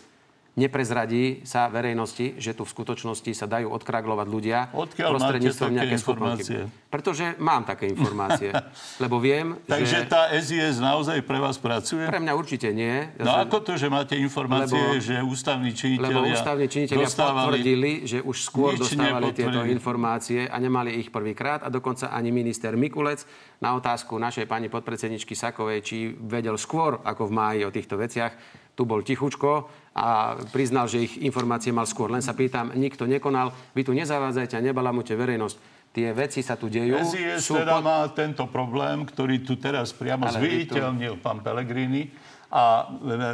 [0.59, 6.59] neprezradí sa verejnosti, že tu v skutočnosti sa dajú odkraglovať ľudia Odkiaľ prostredníctvom nejaké informácie?
[6.91, 8.51] Pretože mám také informácie.
[9.03, 10.11] lebo viem, Takže že...
[10.11, 12.03] tá SIS naozaj pre vás pracuje?
[12.03, 13.07] Pre mňa určite nie.
[13.15, 13.43] Ja no som...
[13.47, 18.37] ako to, že máte informácie, lebo, že ústavní činiteľia Lebo ústavní činiteľia potvrdili, že už
[18.43, 23.23] skôr dostávali tieto informácie a nemali ich prvýkrát a dokonca ani minister Mikulec
[23.63, 28.35] na otázku našej pani podpredsedničky Sakovej, či vedel skôr ako v máji o týchto veciach,
[28.75, 32.07] tu bol tichučko a priznal, že ich informácie mal skôr.
[32.07, 35.57] Len sa pýtam, nikto nekonal, vy tu nezavádzajte a nebalamujte verejnosť.
[35.91, 36.95] Tie veci sa tu dejú.
[37.03, 37.83] SIS sú teda pod...
[37.83, 41.23] má tento problém, ktorý tu teraz priamo zviditeľnil tu...
[41.23, 42.07] pán Pellegrini.
[42.47, 42.87] A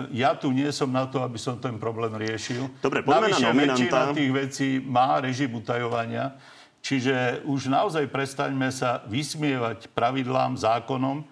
[0.10, 2.65] e, ja tu nie som na to, aby som ten problém riešil.
[2.82, 3.78] Dobre, poďme Navyše, na nominanta.
[3.78, 6.34] väčšina tých vecí má režim utajovania.
[6.82, 11.26] Čiže už naozaj prestaňme sa vysmievať pravidlám, zákonom.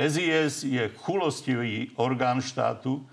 [0.00, 3.04] SIS je chulostivý orgán štátu,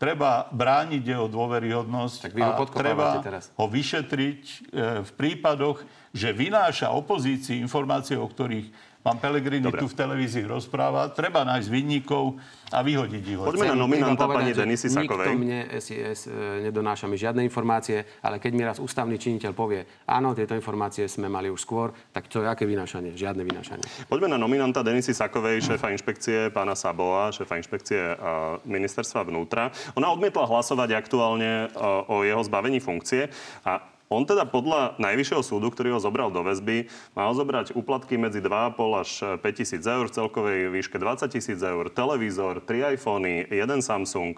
[0.00, 3.52] treba brániť jeho dôveryhodnosť tak vy ho a treba teraz.
[3.52, 4.56] ho vyšetriť e,
[5.04, 5.84] v prípadoch,
[6.16, 9.80] že vynáša opozícii informácie, o ktorých Pán Pelegrini Dobre.
[9.80, 11.08] tu v televízii rozpráva.
[11.16, 12.36] Treba nájsť vinníkov
[12.68, 13.40] a vyhodiť ich.
[13.40, 15.24] Poďme na nominanta pani Denisy Sakovej.
[15.24, 20.04] Nikto mne SIS e, nedonáša mi žiadne informácie, ale keď mi raz ústavný činiteľ povie,
[20.04, 23.16] áno, tieto informácie sme mali už skôr, tak to je aké vynášanie?
[23.16, 23.88] Žiadne vynášanie.
[24.04, 28.20] Poďme na nominanta Denisy Sakovej, šéfa inšpekcie pána Saboa, šéfa inšpekcie
[28.68, 29.72] ministerstva vnútra.
[29.96, 31.72] Ona odmietla hlasovať aktuálne
[32.04, 33.32] o jeho zbavení funkcie
[33.64, 38.42] a on teda podľa Najvyššieho súdu, ktorý ho zobral do väzby, mal zobrať úplatky medzi
[38.42, 43.80] 2,5 až 5 tisíc eur v celkovej výške 20 tisíc eur, televízor, 3 iPhony, jeden
[43.80, 44.34] Samsung.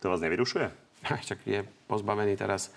[0.00, 0.72] To vás nevyrušuje?
[1.28, 2.72] Však je pozbavený teraz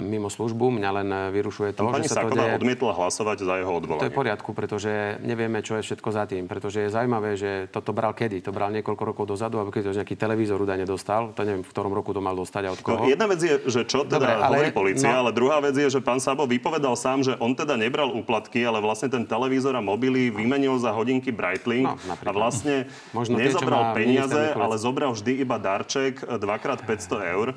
[0.00, 0.74] mimo službu.
[0.78, 2.56] Mňa len e, vyrušuje to, Pani že sa to deje...
[2.58, 4.02] odmietla hlasovať za jeho odvolanie.
[4.02, 4.90] To je v poriadku, pretože
[5.22, 6.46] nevieme, čo je všetko za tým.
[6.46, 8.40] Pretože je zaujímavé, že toto bral kedy.
[8.46, 11.34] To bral niekoľko rokov dozadu, aby keď to nejaký televízor údajne dostal.
[11.36, 13.04] To neviem, v ktorom roku to mal dostať a od koho.
[13.04, 15.26] No, jedna vec je, že čo teda Dobre, ale, hovorí policia, no...
[15.26, 18.78] ale druhá vec je, že pán Sabo vypovedal sám, že on teda nebral úplatky, ale
[18.80, 24.04] vlastne ten televízor a mobily vymenil za hodinky Breitling no, a vlastne Možno nezobral tie,
[24.04, 27.48] peniaze, ale zobral vždy iba darček dvakrát 500 eur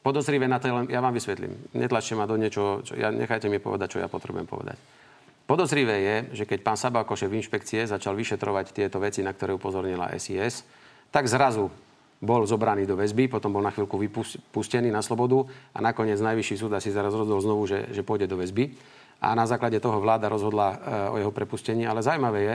[0.00, 1.72] podozrivé na to, ja vám vysvetlím.
[1.76, 4.76] Netlačte ma do niečo, čo, ja, nechajte mi povedať, čo ja potrebujem povedať.
[5.44, 9.58] Podozrivé je, že keď pán Saba ako šéf inšpekcie začal vyšetrovať tieto veci, na ktoré
[9.58, 10.62] upozornila SIS,
[11.10, 11.66] tak zrazu
[12.20, 16.72] bol zobraný do väzby, potom bol na chvíľku vypustený na slobodu a nakoniec najvyšší súd
[16.76, 18.76] asi zaraz rozhodol znovu, že, že pôjde do väzby.
[19.20, 20.76] A na základe toho vláda rozhodla e,
[21.12, 21.84] o jeho prepustení.
[21.84, 22.54] Ale zaujímavé je,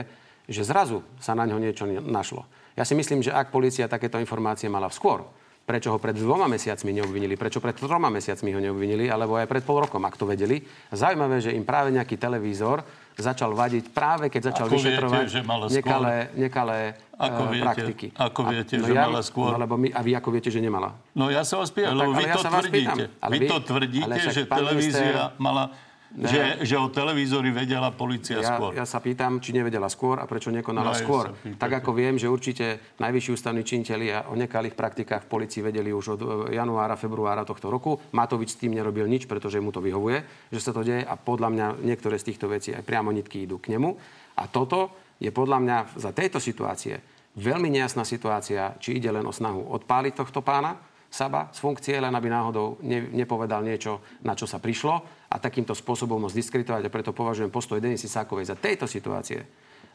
[0.56, 2.46] že zrazu sa na ňo niečo našlo.
[2.78, 5.26] Ja si myslím, že ak policia takéto informácie mala skôr,
[5.66, 7.34] Prečo ho pred dvoma mesiacmi neobvinili?
[7.34, 9.10] Prečo pred troma mesiacmi ho neobvinili?
[9.10, 10.62] Alebo aj pred pol rokom, ak to vedeli.
[10.94, 12.86] Zaujímavé, že im práve nejaký televízor
[13.18, 15.40] začal vadiť práve keď začal ako vyšetrovať viete,
[15.72, 16.80] nekalé, nekalé
[17.16, 18.06] ako uh, viete, praktiky.
[18.12, 19.50] Ako viete, a, no že ja, mala skôr?
[19.56, 20.92] No, lebo my, a vy ako viete, že nemala?
[21.16, 23.02] No ja sa vás pýtam, no, lebo vy, ja to tvrdíte.
[23.10, 25.40] vy to tvrdíte, že televízia minister...
[25.40, 25.72] mala
[26.14, 28.70] že, že o televízory vedela policia ja, skôr.
[28.78, 31.34] Ja sa pýtam, či nevedela skôr a prečo nekonala no, skôr.
[31.58, 36.06] tak ako viem, že určite najvyšší ústavní činitelia o nekalých praktikách v policii vedeli už
[36.16, 37.98] od e, januára, februára tohto roku.
[38.14, 40.22] Matovič s tým nerobil nič, pretože mu to vyhovuje,
[40.54, 43.58] že sa to deje a podľa mňa niektoré z týchto vecí aj priamo nitky idú
[43.58, 43.98] k nemu.
[44.38, 47.02] A toto je podľa mňa za tejto situácie
[47.36, 52.12] veľmi nejasná situácia, či ide len o snahu odpáliť tohto pána, Saba z funkcie, len
[52.12, 56.94] aby náhodou ne, nepovedal niečo, na čo sa prišlo a takýmto spôsobom ho zdiskreditovať a
[56.94, 59.42] preto považujem postoj Denisy Sákovej za tejto situácie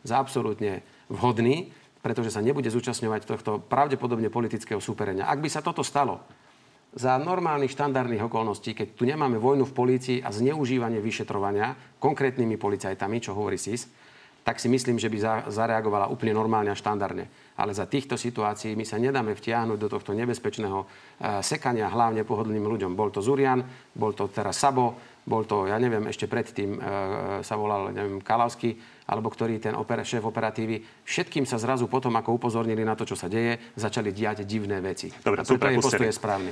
[0.01, 0.81] za absolútne
[1.13, 1.69] vhodný,
[2.01, 5.29] pretože sa nebude zúčastňovať tohto pravdepodobne politického súperenia.
[5.29, 6.25] Ak by sa toto stalo
[6.91, 13.17] za normálnych štandardných okolností, keď tu nemáme vojnu v polícii a zneužívanie vyšetrovania konkrétnymi policajtami,
[13.21, 13.87] čo hovorí SIS,
[14.41, 17.53] tak si myslím, že by zareagovala úplne normálne a štandardne.
[17.61, 20.87] Ale za týchto situácií my sa nedáme vtiahnuť do tohto nebezpečného uh,
[21.45, 22.97] sekania hlavne pohodlným ľuďom.
[22.97, 23.61] Bol to Zurian,
[23.93, 26.83] bol to teraz Sabo, bol to, ja neviem, ešte predtým uh,
[27.45, 28.73] sa volal, neviem, Kalavský,
[29.05, 31.05] alebo ktorý ten oper, šéf operatívy.
[31.05, 35.13] Všetkým sa zrazu potom, ako upozornili na to, čo sa deje, začali diať divné veci.
[35.21, 36.51] Dobre, a preto je postoj správny.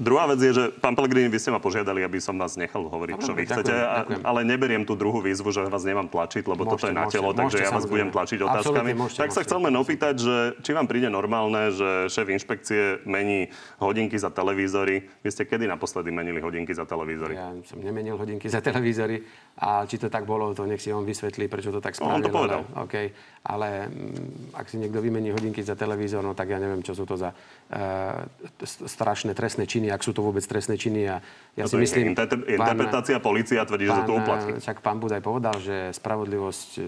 [0.00, 3.16] Druhá vec je, že pán Pellegrini, vy ste ma požiadali, aby som vás nechal hovoriť,
[3.20, 4.24] čo vy chcete, ďakujem.
[4.24, 7.30] ale neberiem tú druhú výzvu, že vás nemám tlačiť, lebo môžete, toto je na telo,
[7.30, 8.90] môžete, takže ja vás budem tlačiť otázkami.
[8.96, 13.52] Môžete, tak sa chcem len opýtať, že či vám príde normálne, že šéf inšpekcie mení
[13.78, 15.06] hodinky za televízory.
[15.22, 17.36] Vy ste kedy naposledy menili hodinky za televízory?
[17.36, 19.22] Ja som nemenil hodinky za televízory
[19.60, 22.10] a či to tak bolo, to nech si on vysvetlí, prečo to tak spravil.
[22.10, 22.60] No, on to povedal.
[22.72, 23.06] Ale, okay.
[23.44, 27.04] ale mm, ak si niekto vymení hodinky za televízor, no tak ja neviem, čo sú
[27.04, 28.24] to za uh,
[28.64, 31.08] strašné trestné činy ak sú to vôbec trestné činy.
[31.08, 31.24] A
[31.56, 32.14] ja no si myslím...
[32.14, 34.50] Inter- interpretácia pán, policia tvrdí, že to úplatky.
[34.60, 36.82] Však pán Budaj povedal, že spravodlivosť e,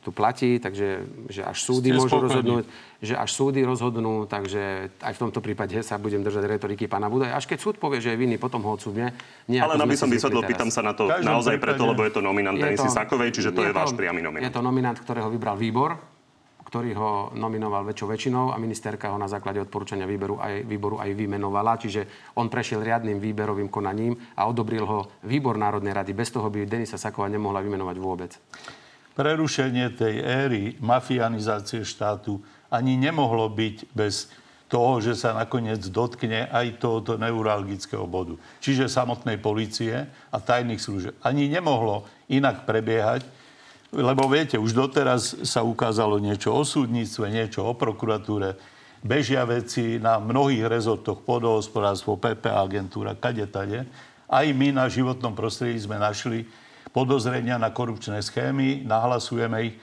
[0.00, 2.26] tu platí, takže že až súdy Ste môžu spokojní.
[2.30, 2.64] rozhodnúť,
[3.02, 7.34] že až súdy rozhodnú, takže aj v tomto prípade sa budem držať retoriky pána Budaja.
[7.34, 9.12] Až keď súd povie, že je vinný, potom ho odsúdne.
[9.50, 12.88] Ale aby som vysvetlil, pýtam sa na to naozaj preto, lebo je to nominant Denisy
[12.88, 14.46] Sakovej, čiže to je, je to, váš priamy nominant.
[14.46, 16.17] Je to nominant, ktorého vybral výbor
[16.68, 21.16] ktorý ho nominoval väčšou väčšinou a ministerka ho na základe odporúčania výberu aj, výboru aj
[21.16, 21.80] vymenovala.
[21.80, 26.12] Čiže on prešiel riadnym výberovým konaním a odobril ho výbor Národnej rady.
[26.12, 28.36] Bez toho by Denisa Saková nemohla vymenovať vôbec.
[29.16, 34.28] Prerušenie tej éry mafianizácie štátu ani nemohlo byť bez
[34.68, 38.36] toho, že sa nakoniec dotkne aj tohoto neuralgického bodu.
[38.60, 41.16] Čiže samotnej policie a tajných služieb.
[41.24, 43.24] Ani nemohlo inak prebiehať,
[43.88, 48.60] lebo viete, už doteraz sa ukázalo niečo o súdnictve, niečo o prokuratúre.
[49.00, 53.86] Bežia veci na mnohých rezortoch, podohospodárstvo, PP agentúra, kade tade.
[54.28, 56.44] Aj my na životnom prostredí sme našli
[56.92, 59.74] podozrenia na korupčné schémy, nahlasujeme ich,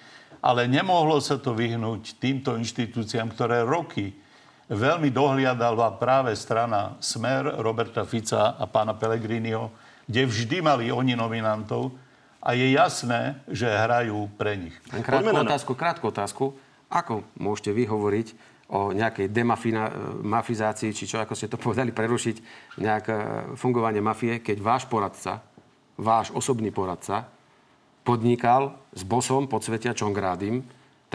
[0.45, 4.13] ale nemohlo sa to vyhnúť týmto inštitúciám, ktoré roky
[4.69, 9.73] veľmi dohliadala práve strana Smer Roberta Fica a pána Pellegriniho,
[10.05, 12.04] kde vždy mali oni nominantov
[12.45, 14.75] a je jasné, že hrajú pre nich.
[14.93, 16.45] Krátku otázku, krátku otázku.
[16.93, 22.35] Ako môžete vy hovoriť o nejakej demafizácii, či čo, ako ste to povedali, prerušiť
[22.77, 23.17] nejaké
[23.57, 25.41] fungovanie mafie, keď váš poradca,
[25.97, 27.25] váš osobný poradca,
[28.05, 30.61] podnikal s bosom podsvetia Čongrádim,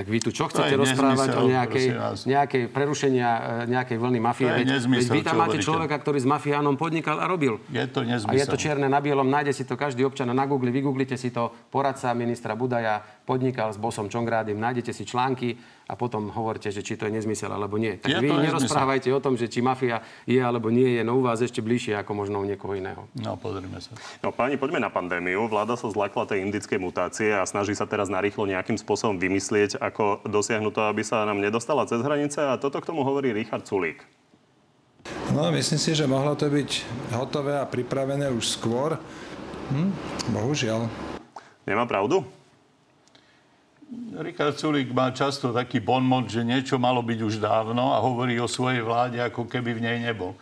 [0.01, 1.87] tak vy tu čo chcete rozprávať o nejakej,
[2.25, 3.29] nejakej prerušenia
[3.69, 4.49] e, nejakej vlny mafie?
[4.49, 7.61] Veď, veď vy tam máte človeka, ktorý s mafiánom podnikal a robil.
[7.69, 8.33] Je to nezmysel.
[8.33, 11.29] A je to čierne na bielom, nájde si to každý občan na Google, vygooglite si
[11.29, 15.55] to, poradca ministra Budaja podnikal s bosom Čongrádim, nájdete si články
[15.87, 17.95] a potom hovorte, že či to je nezmysel alebo nie.
[17.95, 19.23] Tak je vy nerozprávajte nezmysel.
[19.23, 22.11] o tom, že či mafia je alebo nie je, no u vás ešte bližšie ako
[22.19, 23.07] možno u niekoho iného.
[23.15, 23.95] No, pozrime sa.
[24.19, 25.47] No páni, poďme na pandémiu.
[25.47, 30.27] Vláda sa zlakla tej indickej mutácie a snaží sa teraz narýchlo nejakým spôsobom vymyslieť, ako
[30.27, 32.43] dosiahnuť to, aby sa nám nedostala cez hranice.
[32.43, 34.03] A toto k tomu hovorí Richard Sulík.
[35.31, 36.71] No, myslím si, že mohlo to byť
[37.15, 38.99] hotové a pripravené už skôr.
[39.71, 39.95] Hm,
[40.35, 40.91] bohužiaľ.
[41.63, 42.27] Nemá pravdu?
[44.23, 48.47] Richard Sulik má často taký bonmot, že niečo malo byť už dávno a hovorí o
[48.47, 50.39] svojej vláde, ako keby v nej nebol.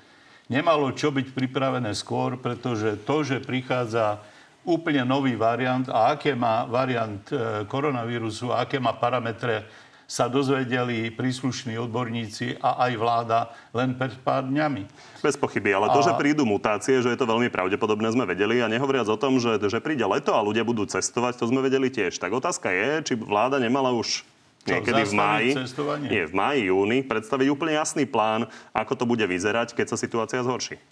[0.52, 4.20] Nemalo čo byť pripravené skôr, pretože to, že prichádza
[4.68, 9.64] úplne nový variant a aké má variant e, koronavírusu, aké má parametre
[10.09, 13.38] sa dozvedeli príslušní odborníci a aj vláda
[13.77, 14.88] len pred pár dňami.
[15.21, 16.07] Bez pochyby, ale to, a...
[16.09, 19.61] že prídu mutácie, že je to veľmi pravdepodobné, sme vedeli a nehovoriac o tom, že,
[19.61, 22.16] že príde leto a ľudia budú cestovať, to sme vedeli tiež.
[22.16, 24.25] Tak otázka je, či vláda nemala už
[24.64, 25.51] niekedy v máji,
[26.09, 30.40] nie, v máji, júni, predstaviť úplne jasný plán, ako to bude vyzerať, keď sa situácia
[30.40, 30.81] zhorší.
[30.81, 30.83] E,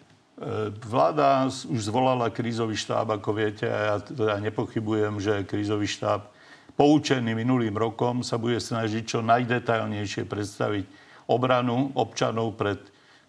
[0.84, 6.28] vláda už zvolala krízový štáb, ako viete, a ja teda nepochybujem, že krízový štáb
[6.76, 10.84] poučený minulým rokom, sa bude snažiť čo najdetailnejšie predstaviť
[11.26, 12.78] obranu občanov pred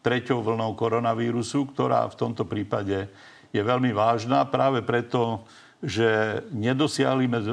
[0.04, 3.08] treťou vlnou koronavírusu, ktorá v tomto prípade
[3.50, 4.46] je veľmi vážna.
[4.46, 5.48] Práve preto
[5.86, 7.46] že nedosiahlime e,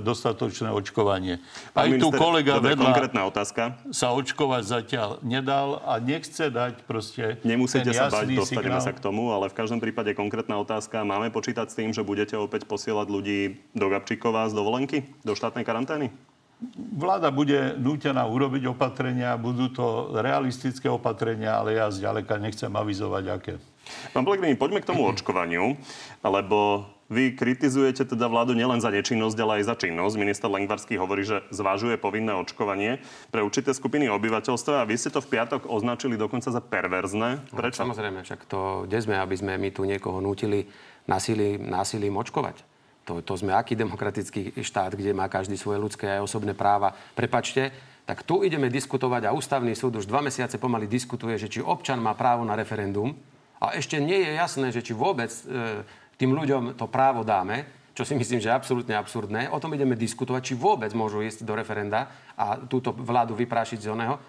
[0.00, 1.44] dostatočné očkovanie.
[1.76, 3.62] Pán Aj minister, tu kolega vedľa konkrétna otázka.
[3.92, 9.28] sa očkovať zatiaľ nedal a nechce dať proste Nemusíte sa bať, dostaneme sa k tomu,
[9.28, 11.04] ale v každom prípade konkrétna otázka.
[11.04, 15.68] Máme počítať s tým, že budete opäť posielať ľudí do Gabčíkova z dovolenky, do štátnej
[15.68, 16.08] karantény?
[16.96, 23.54] Vláda bude nútená urobiť opatrenia, budú to realistické opatrenia, ale ja zďaleka nechcem avizovať, aké.
[24.16, 25.76] Pán Pellegrini, poďme k tomu očkovaniu,
[26.24, 30.14] lebo vy kritizujete teda vládu nielen za nečinnosť, ale aj za činnosť.
[30.18, 32.98] Minister Lengvarský hovorí, že zvážuje povinné očkovanie
[33.30, 37.46] pre určité skupiny obyvateľstva a vy ste to v piatok označili dokonca za perverzné.
[37.50, 37.86] No, Prečo?
[37.86, 40.66] No, samozrejme, však to, kde sme, aby sme my tu niekoho nutili
[41.06, 42.66] násilím, násilím očkovať.
[43.06, 46.90] To, to sme aký demokratický štát, kde má každý svoje ľudské a osobné práva.
[47.14, 47.70] Prepačte,
[48.02, 52.02] tak tu ideme diskutovať a ústavný súd už dva mesiace pomaly diskutuje, že či občan
[52.02, 53.14] má právo na referendum
[53.62, 55.42] a ešte nie je jasné, že či vôbec e,
[56.16, 59.48] tým ľuďom to právo dáme, čo si myslím, že je absolútne absurdné.
[59.48, 63.88] O tom ideme diskutovať, či vôbec môžu ísť do referenda a túto vládu vyprášiť z
[63.88, 64.20] oného.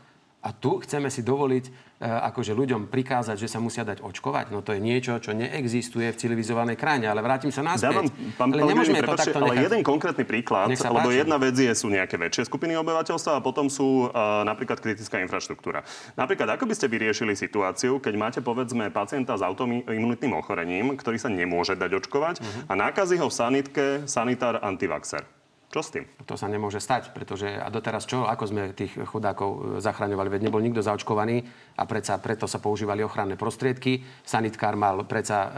[0.45, 4.61] A tu chceme si dovoliť E, akože ľuďom prikázať, že sa musia dať očkovať, no
[4.61, 7.09] to je niečo, čo neexistuje v civilizovanej krajine.
[7.09, 7.89] Ale vrátim sa naspäť.
[7.89, 8.05] Dávam,
[8.37, 9.57] pán, ale nemôžeme to takto nechať.
[9.57, 13.65] Ale jeden konkrétny príklad, lebo jedna vec je, sú nejaké väčšie skupiny obyvateľstva a potom
[13.65, 15.81] sú uh, napríklad kritická infraštruktúra.
[16.13, 21.33] Napríklad, ako by ste vyriešili situáciu, keď máte povedzme pacienta s autoimunitným ochorením, ktorý sa
[21.33, 22.69] nemôže dať očkovať uh-huh.
[22.69, 25.36] a nákazí ho v sanitke sanitár antivaxer.
[25.67, 26.07] Čo s tým?
[26.23, 30.41] To sa nemôže stať, pretože a doteraz čo, ako sme tých chudákov e, zachraňovali, veď
[30.47, 31.43] nebol nikto zaočkovaný
[31.75, 33.99] a predsa, preto sa používali ochranné prostriedky.
[34.23, 35.49] Sanitkár mal predsa e,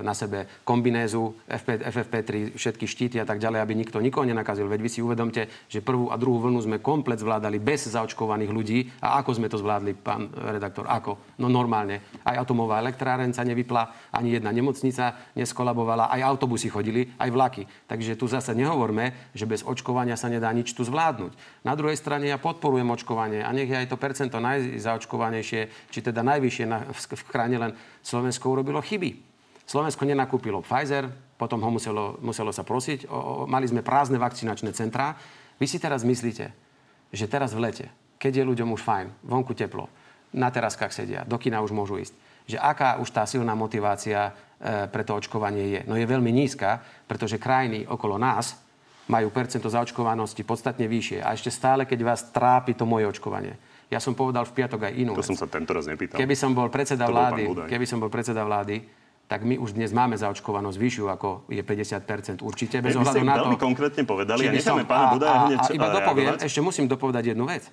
[0.00, 4.64] na sebe kombinézu, FP, FFP3, všetky štíty a tak ďalej, aby nikto nikoho nenakazil.
[4.64, 8.88] Veď vy si uvedomte, že prvú a druhú vlnu sme komplet zvládali bez zaočkovaných ľudí.
[9.04, 10.88] A ako sme to zvládli, pán redaktor?
[10.88, 11.36] Ako?
[11.36, 12.16] No normálne.
[12.24, 17.62] Aj atomová elektráren sa nevypla, ani jedna nemocnica neskolabovala, aj autobusy chodili, aj vlaky.
[17.84, 21.66] Takže tu zase nehovorme, že bez očkovania sa nedá nič tu zvládnuť.
[21.66, 26.22] Na druhej strane ja podporujem očkovanie a nech je aj to percento najzaočkovanejšie, či teda
[26.22, 27.72] najvyššie na, v, v krajine, len
[28.06, 29.18] Slovensko urobilo chyby.
[29.66, 34.70] Slovensko nenakúpilo Pfizer, potom ho muselo, muselo sa prosiť, o, o, mali sme prázdne vakcinačné
[34.74, 35.14] centrá.
[35.58, 36.50] Vy si teraz myslíte,
[37.10, 37.86] že teraz v lete,
[38.18, 39.90] keď je ľuďom už fajn, vonku teplo,
[40.30, 42.14] na teraskách sedia, do kina už môžu ísť,
[42.46, 44.32] že aká už tá silná motivácia e,
[44.90, 45.80] pre to očkovanie je.
[45.86, 48.58] No je veľmi nízka, pretože krajiny okolo nás
[49.10, 51.18] majú percento zaočkovanosti podstatne vyššie.
[51.26, 53.58] A ešte stále, keď vás trápi to moje očkovanie.
[53.90, 55.34] Ja som povedal v piatok aj inú To vec.
[55.34, 56.14] som sa tento raz nepýtal.
[56.14, 58.86] Keby som bol predseda vlády, keby som bol predseda vlády,
[59.26, 63.46] tak my už dnes máme zaočkovanosť vyššiu, ako je 50% určite, bez ohľadu na to...
[63.46, 67.34] veľmi konkrétne povedali a necháme pána Budaja hneď a, a iba dopoviem, ešte musím dopovedať
[67.34, 67.70] jednu vec.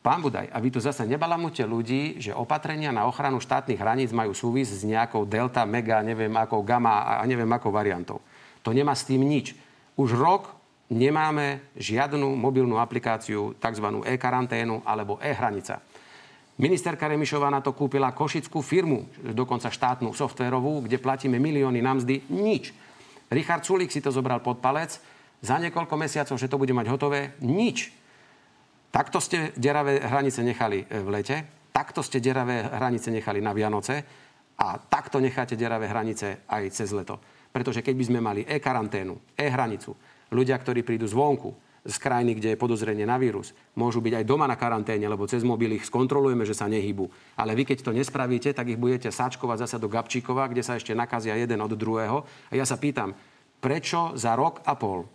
[0.00, 4.32] Pán Budaj, a vy tu zase nebalamute ľudí, že opatrenia na ochranu štátnych hraníc majú
[4.32, 8.24] súvis s nejakou delta, mega, neviem akou gamma a neviem akou variantou.
[8.64, 9.52] To nemá s tým nič.
[10.00, 10.56] Už rok
[10.88, 13.86] nemáme žiadnu mobilnú aplikáciu, tzv.
[14.08, 15.84] e-karanténu alebo e-hranica.
[16.56, 22.32] Ministerka Remišová na to kúpila košickú firmu, dokonca štátnu softverovú, kde platíme milióny na mzdy.
[22.32, 22.72] Nič.
[23.28, 24.96] Richard Sulík si to zobral pod palec.
[25.44, 27.92] Za niekoľko mesiacov, že to bude mať hotové, nič.
[28.88, 31.36] Takto ste deravé hranice nechali e, v lete,
[31.76, 34.04] takto ste deravé hranice nechali na Vianoce
[34.56, 37.20] a takto necháte deravé hranice aj cez leto.
[37.50, 39.94] Pretože keď by sme mali e-karanténu, e-hranicu,
[40.30, 44.44] ľudia, ktorí prídu zvonku, z krajiny, kde je podozrenie na vírus, môžu byť aj doma
[44.44, 47.08] na karanténe, lebo cez mobil ich skontrolujeme, že sa nehybu.
[47.40, 50.92] Ale vy, keď to nespravíte, tak ich budete sáčkovať zase do Gabčíkova, kde sa ešte
[50.92, 52.20] nakazia jeden od druhého.
[52.20, 53.16] A ja sa pýtam,
[53.64, 55.08] prečo za rok a pol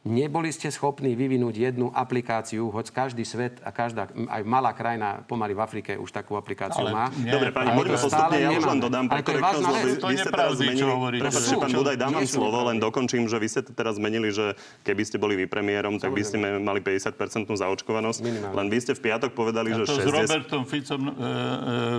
[0.00, 5.52] Neboli ste schopní vyvinúť jednu aplikáciu, hoď každý svet a každá, aj malá krajina pomaly
[5.52, 7.04] v Afrike už takú aplikáciu ale má.
[7.20, 10.30] Nie, Dobre, pani, poďme postupne, ja už len dodám pre korektnosť, lebo vy, vy ste
[10.32, 14.32] teraz zmenili, prepáčte, pán Budaj, dám vám slovo, len dokončím, že vy ste teraz zmenili,
[14.32, 14.56] že
[14.88, 18.18] keby ste boli vy premiérom, tak by ste mali 50% zaočkovanosť.
[18.56, 20.00] Len vy ste v piatok povedali, že 60...
[20.00, 21.16] s Robertom Ficom e, e,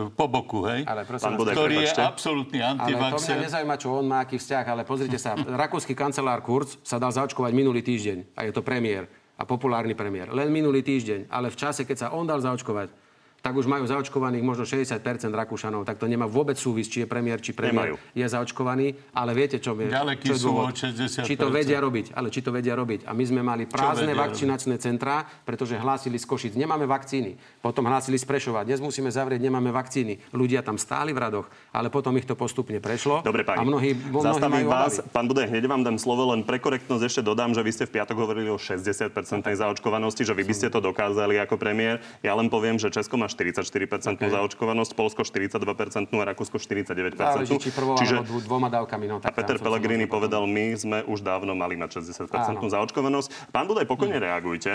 [0.09, 0.89] po boku, hej?
[0.89, 2.97] Ale prosím, Budaj, ktorý je absolútny antivaxer.
[2.97, 5.37] Ale to mňa nezaujíma, čo on má, aký vzťah, ale pozrite sa,
[5.69, 7.90] rakúsky kancelár Kurz sa dal zaočkovať minulý týždeň
[8.37, 10.29] a je to premiér a populárny premiér.
[10.29, 13.00] Len minulý týždeň, ale v čase, keď sa on dal zaočkovať,
[13.41, 15.01] tak už majú zaočkovaných možno 60%
[15.33, 15.81] Rakúšanov.
[15.81, 18.13] Tak to nemá vôbec súvis, či je premiér, či premiér Nemajú.
[18.13, 18.87] je zaočkovaný.
[19.17, 19.89] Ale viete, čo, je,
[20.21, 20.77] čo je dôvod?
[20.77, 21.25] 60%.
[21.25, 22.13] Či to vedia robiť.
[22.13, 23.09] Ale či to vedia robiť.
[23.09, 26.53] A my sme mali prázdne vakcinačné centrá, pretože hlásili z Košic.
[26.53, 27.33] Nemáme vakcíny.
[27.65, 28.61] Potom hlásili z Prešova.
[28.61, 30.21] Dnes musíme zavrieť, nemáme vakcíny.
[30.37, 33.25] Ľudia tam stáli v radoch, ale potom ich to postupne prešlo.
[33.25, 33.57] Dobre, pani.
[33.57, 35.01] A mnohí, mnohí majú vás.
[35.01, 35.13] Obavy.
[35.17, 37.97] Pán Budaj, hneď vám dám slovo, len pre korektnosť ešte dodám, že vy ste v
[37.97, 39.09] piatok hovorili o 60%
[39.49, 42.05] zaočkovanosti, že vy by ste to dokázali ako premiér.
[42.21, 44.27] Ja len poviem, že Česko má 44% okay.
[44.27, 47.15] zaočkovanosť, Polsko 42% a Rakúsko 49%.
[47.15, 48.27] Záleží, či Čiže...
[48.43, 49.05] dvoma dávkami.
[49.07, 52.67] No, tak a Peter Pellegrini povedal, my sme už dávno mali mať 60% Áno.
[52.67, 53.55] zaočkovanosť.
[53.55, 54.27] Pán Budaj, pokojne hmm.
[54.27, 54.71] reagujte.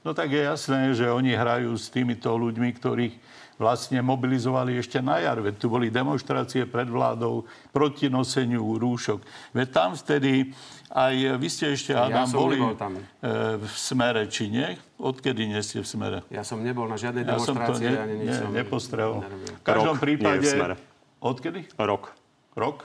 [0.00, 3.14] No tak je jasné, že oni hrajú s týmito ľuďmi, ktorých
[3.60, 5.36] vlastne mobilizovali ešte na jar.
[5.44, 9.20] Veď tu boli demonstrácie pred vládou proti noseniu rúšok.
[9.52, 10.56] Veď tam vtedy
[10.90, 12.98] aj vy ste ešte, Adam, ja boli tam.
[12.98, 14.74] E, v smere, či nie?
[14.98, 16.18] Odkedy nie ste v smere?
[16.34, 17.86] Ja som nebol na žiadnej ja demonstrácii.
[17.86, 19.22] Ja som to ne, ani nič ne, nepostrel.
[19.22, 20.42] V každom Rok prípade...
[20.42, 20.74] Nie v smere.
[21.22, 21.60] Odkedy?
[21.78, 22.10] Rok.
[22.58, 22.78] Rok?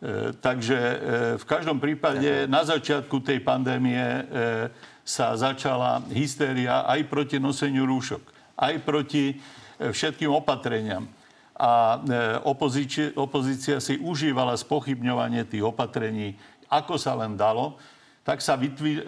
[0.00, 0.96] E, takže e,
[1.36, 4.22] v každom prípade na začiatku tej pandémie e,
[5.04, 8.22] sa začala hystéria aj proti noseniu rúšok,
[8.56, 9.36] aj proti
[9.80, 11.08] všetkým opatreniam.
[11.56, 12.00] A
[12.48, 16.36] opozícia, opozícia si užívala spochybňovanie tých opatrení,
[16.70, 17.76] ako sa len dalo
[18.20, 19.02] tak sa vytví, e,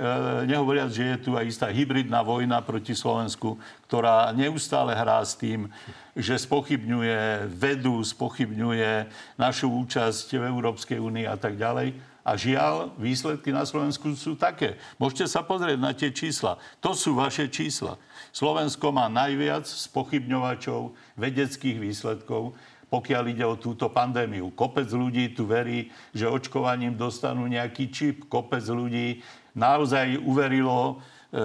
[0.49, 5.69] nehovoriac, že je tu aj istá hybridná vojna proti Slovensku, ktorá neustále hrá s tým,
[6.17, 11.93] že spochybňuje vedu, spochybňuje našu účasť v Európskej únii a tak ďalej.
[12.23, 14.79] A žiaľ, výsledky na Slovensku sú také.
[14.99, 16.59] Môžete sa pozrieť na tie čísla.
[16.79, 17.99] To sú vaše čísla.
[18.31, 22.55] Slovensko má najviac spochybňovačov vedeckých výsledkov
[22.93, 24.53] pokiaľ ide o túto pandémiu.
[24.53, 28.29] Kopec ľudí tu verí, že očkovaním dostanú nejaký čip.
[28.29, 29.25] Kopec ľudí
[29.57, 31.01] naozaj uverilo
[31.33, 31.41] e,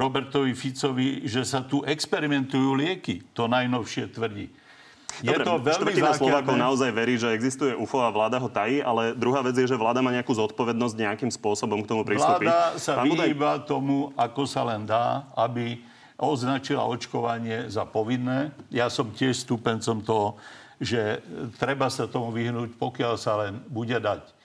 [0.00, 3.28] Robertovi Ficovi, že sa tu experimentujú lieky.
[3.36, 4.48] To najnovšie tvrdí.
[5.20, 6.16] Je Dobre, to veľmi zákerné.
[6.16, 9.76] Slovákov naozaj verí, že existuje UFO a vláda ho tají, ale druhá vec je, že
[9.76, 12.48] vláda má nejakú zodpovednosť nejakým spôsobom k tomu pristúpiť.
[12.48, 13.68] Vláda sa Pán vyhýba Budaj...
[13.68, 15.80] tomu, ako sa len dá, aby
[16.16, 18.52] označila očkovanie za povinné.
[18.72, 20.36] Ja som tiež stúpencom toho
[20.80, 21.24] že
[21.56, 24.36] treba sa tomu vyhnúť, pokiaľ sa len bude dať.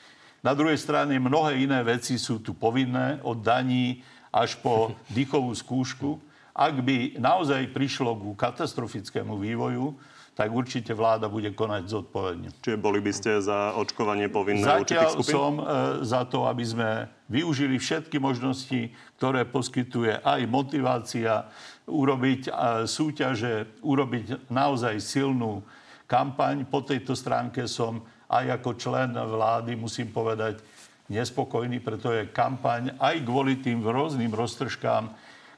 [0.41, 4.01] Na druhej strane mnohé iné veci sú tu povinné, od daní
[4.33, 6.17] až po dýchovú skúšku.
[6.51, 9.95] Ak by naozaj prišlo ku katastrofickému vývoju,
[10.31, 12.49] tak určite vláda bude konať zodpovedne.
[12.63, 15.35] Čiže boli by ste za očkovanie povinné Zatiaľ určitých skupín?
[15.35, 15.63] som e,
[16.07, 16.89] za to, aby sme
[17.27, 21.51] využili všetky možnosti, ktoré poskytuje aj motivácia,
[21.83, 22.51] urobiť e,
[22.87, 25.67] súťaže, urobiť naozaj silnú
[26.11, 26.67] kampaň.
[26.67, 30.59] Po tejto stránke som aj ako člen vlády, musím povedať,
[31.07, 35.11] nespokojný, pretože kampaň aj kvôli tým rôznym roztržkám,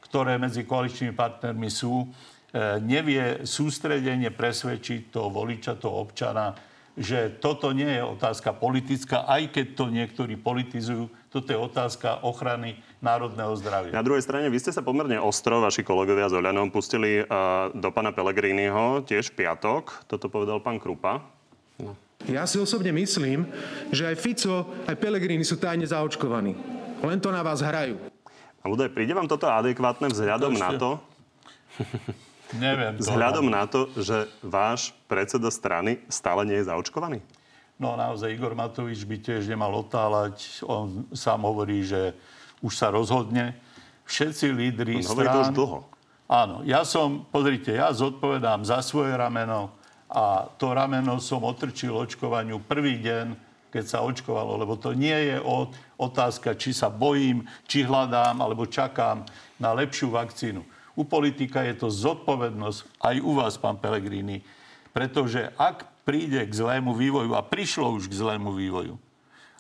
[0.06, 2.08] ktoré medzi koaličnými partnermi sú, e,
[2.82, 6.54] nevie sústredenie presvedčiť toho voliča, toho občana,
[6.94, 11.10] že toto nie je otázka politická, aj keď to niektorí politizujú.
[11.34, 13.98] Toto je otázka ochrany národného zdravia.
[13.98, 17.90] Na druhej strane, vy ste sa pomerne ostro, vaši kolegovia z Oľanom, pustili uh, do
[17.90, 20.06] pana Pelegriniho tiež piatok.
[20.06, 21.26] Toto povedal pán Krupa.
[21.82, 21.98] No.
[22.30, 23.50] Ja si osobne myslím,
[23.90, 26.54] že aj Fico, aj Pelegrini sú tajne zaočkovaní.
[27.04, 27.98] Len to na vás hrajú.
[28.64, 30.92] A Udaj, príde vám toto adekvátne vzhľadom To na to,
[32.58, 37.20] Neviem vzhľadom na to, že váš predseda strany stále nie je zaočkovaný?
[37.82, 40.62] No naozaj Igor Matovič by tiež nemal otáľať.
[40.70, 42.14] On sám hovorí, že
[42.62, 43.58] už sa rozhodne.
[44.06, 45.44] Všetci lídri On hovorí to strán...
[45.44, 45.80] už dlho.
[46.30, 49.74] Áno, ja som, pozrite, ja zodpovedám za svoje rameno
[50.08, 53.36] a to rameno som otrčil očkovaniu prvý deň,
[53.74, 55.38] keď sa očkovalo, lebo to nie je
[55.98, 59.26] otázka, či sa bojím, či hľadám, alebo čakám
[59.58, 60.62] na lepšiu vakcínu.
[60.94, 64.46] U politika je to zodpovednosť aj u vás, pán Pelegrini,
[64.94, 69.02] pretože ak príde k zlému vývoju, a prišlo už k zlému vývoju,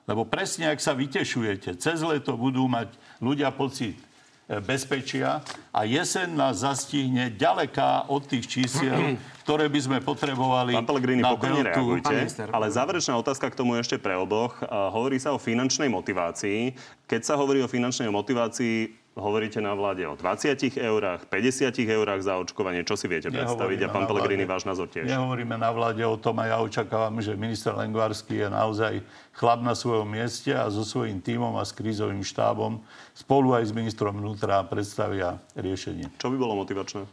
[0.03, 2.91] lebo presne, ak sa vytešujete, cez leto budú mať
[3.23, 5.39] ľudia pocit e, bezpečia
[5.71, 9.15] a jeseň nás zastihne ďaleká od tých čísiel,
[9.47, 12.15] ktoré by sme potrebovali Pán Pellegrini, pokojne reagujte.
[12.51, 14.59] Ale záverečná otázka k tomu ešte pre oboch.
[14.67, 16.75] A Hovorí sa o finančnej motivácii.
[17.07, 22.33] Keď sa hovorí o finančnej motivácii, hovoríte na vláde o 20 eurách, 50 eurách za
[22.41, 22.81] očkovanie.
[22.81, 23.85] Čo si viete predstaviť?
[23.85, 25.05] A pán Pellegrini, váš názor tiež.
[25.05, 28.93] Nehovoríme na vláde o tom a ja očakávam, že minister Lengvarský je naozaj
[29.37, 32.81] chlap na svojom mieste a so svojím tímom a s krízovým štábom
[33.13, 36.09] spolu aj s ministrom vnútra predstavia riešenie.
[36.17, 37.05] Čo by bolo motivačné?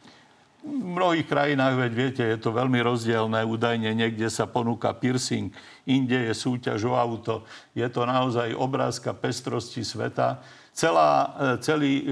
[0.61, 3.49] V mnohých krajinách, veď viete, je to veľmi rozdielne.
[3.49, 5.49] Údajne niekde sa ponúka piercing,
[5.89, 7.49] inde je súťaž o auto.
[7.73, 10.45] Je to naozaj obrázka pestrosti sveta.
[10.81, 12.05] Celá, e, celý, e,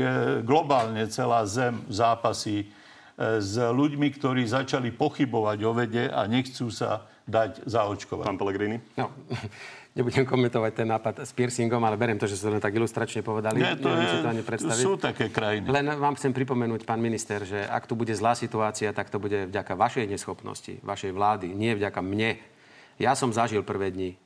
[0.45, 7.09] globálne celá zem zápasí e, s ľuďmi, ktorí začali pochybovať o vede a nechcú sa
[7.25, 8.29] dať zaočkovať.
[8.29, 8.77] Pán Pellegrini?
[9.01, 9.09] No,
[9.97, 13.57] nebudem komentovať ten nápad s piercingom, ale beriem to, že ste to tak ilustračne povedali.
[13.57, 14.85] Nie, to Neviem je, si to ani predstaviť.
[14.85, 15.65] sú také krajiny.
[15.65, 19.49] Len vám chcem pripomenúť, pán minister, že ak tu bude zlá situácia, tak to bude
[19.49, 22.37] vďaka vašej neschopnosti, vašej vlády, nie vďaka mne.
[23.01, 24.17] Ja som zažil prvé dni e,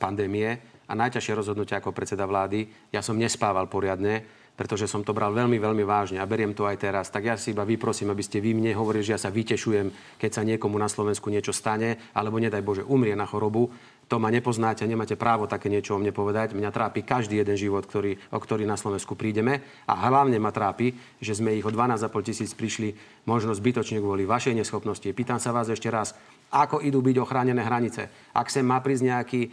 [0.00, 2.66] pandémie a najťažšie rozhodnutie ako predseda vlády.
[2.90, 4.26] Ja som nespával poriadne,
[4.58, 7.08] pretože som to bral veľmi, veľmi vážne a beriem to aj teraz.
[7.08, 10.30] Tak ja si iba vyprosím, aby ste vy mne hovorili, že ja sa vytešujem, keď
[10.34, 13.72] sa niekomu na Slovensku niečo stane, alebo nedaj Bože umrie na chorobu.
[14.10, 16.58] To ma nepoznáte, nemáte právo také niečo o mne povedať.
[16.58, 19.62] Mňa trápi každý jeden život, ktorý, o ktorý na Slovensku prídeme.
[19.86, 20.90] A hlavne ma trápi,
[21.22, 22.90] že sme ich o 12,5 tisíc prišli
[23.30, 25.06] možno zbytočne kvôli vašej neschopnosti.
[25.14, 26.18] Pýtam sa vás ešte raz,
[26.50, 28.34] ako idú byť ochránené hranice.
[28.34, 29.48] Ak sem má prísť nejaký e,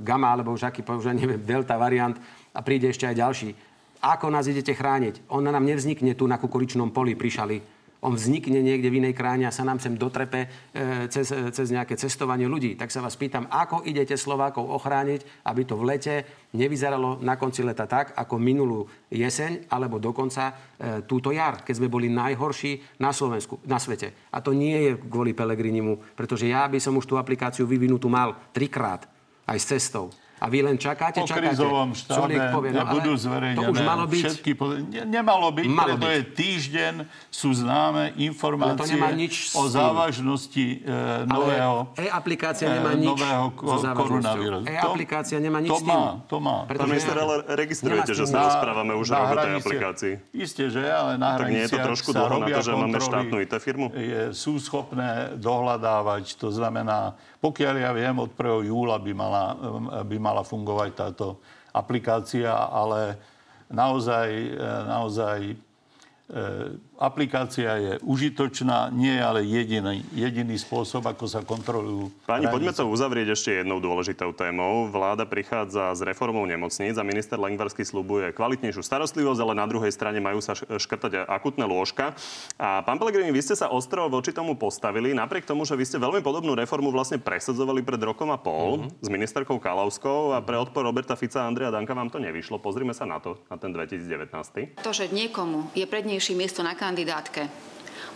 [0.00, 2.16] gamma, alebo už aký, už neviem, delta variant
[2.56, 3.48] a príde ešte aj ďalší,
[4.00, 5.28] ako nás idete chrániť?
[5.28, 7.73] On nám nevznikne tu na kukuričnom poli, prišali.
[8.04, 10.48] On vznikne niekde v inej krajine a sa nám sem dotrepe e,
[11.08, 12.76] cez, e, cez nejaké cestovanie ľudí.
[12.76, 16.14] Tak sa vás pýtam, ako idete Slovákov ochrániť, aby to v lete
[16.52, 20.52] nevyzeralo na konci leta tak, ako minulú jeseň, alebo dokonca e,
[21.08, 24.28] túto jar, keď sme boli najhorší na Slovensku, na svete.
[24.36, 28.36] A to nie je kvôli Pelegrinimu, pretože ja by som už tú aplikáciu vyvinutú mal
[28.52, 29.08] trikrát,
[29.48, 30.12] aj s cestou.
[30.44, 31.48] A vy len čakáte, Po čakáte.
[31.50, 34.22] krízovom štábe povie, no budú To zverejnené už malo byť.
[34.22, 34.50] všetky...
[34.52, 36.12] po- Ne, nemalo byť, Malo preto byť.
[36.12, 36.94] je týždeň,
[37.30, 40.92] sú známe informácie nemá nič s o závažnosti e,
[41.24, 44.66] nového, Ale e-aplikácia e, nemá nič nového ko- koronavírusu.
[44.66, 45.88] E-aplikácia nemá nič to s tým.
[45.88, 46.56] má, to má.
[46.60, 50.14] Pán Pretože- minister, ale registrujete, že sa rozprávame už o tej aplikácii.
[50.30, 53.36] Isté, že, ale na Tak nie je to trošku dlho na to, že máme štátnu
[53.40, 53.86] IT firmu?
[54.30, 56.36] Sú schopné dohľadávať.
[56.36, 58.72] To znamená, pokiaľ ja viem, od 1.
[58.72, 59.44] júla by mala,
[60.00, 61.44] by mala fungovať táto
[61.76, 63.20] aplikácia, ale
[63.68, 65.56] naozaj, e, naozaj e,
[67.04, 72.88] aplikácia je užitočná, nie je ale jediný, jediný spôsob, ako sa kontrolujú Páni, poďme to
[72.88, 74.88] uzavrieť ešte jednou dôležitou témou.
[74.88, 80.24] Vláda prichádza s reformou nemocníc a minister Lengvarsky slubuje kvalitnejšiu starostlivosť, ale na druhej strane
[80.24, 82.16] majú sa škrtať akutné lôžka.
[82.56, 86.00] A pán Pellegrini, vy ste sa ostro voči tomu postavili, napriek tomu, že vy ste
[86.00, 90.88] veľmi podobnú reformu vlastne presadzovali pred rokom a pol s ministerkou Kalavskou a pre odpor
[90.88, 92.56] Roberta Fica a Andrea Danka vám to nevyšlo.
[92.56, 94.80] Pozrime sa na to, na ten 2019.
[94.80, 97.50] To, že niekomu je prednejšie miesto na kandidátke,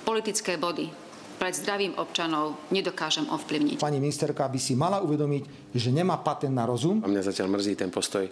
[0.07, 0.87] politické body
[1.35, 3.83] pred zdravím občanov nedokážem ovplyvniť.
[3.83, 7.03] Pani ministerka by si mala uvedomiť, že nemá patent na rozum.
[7.03, 8.31] A mňa zatiaľ mrzí ten postoj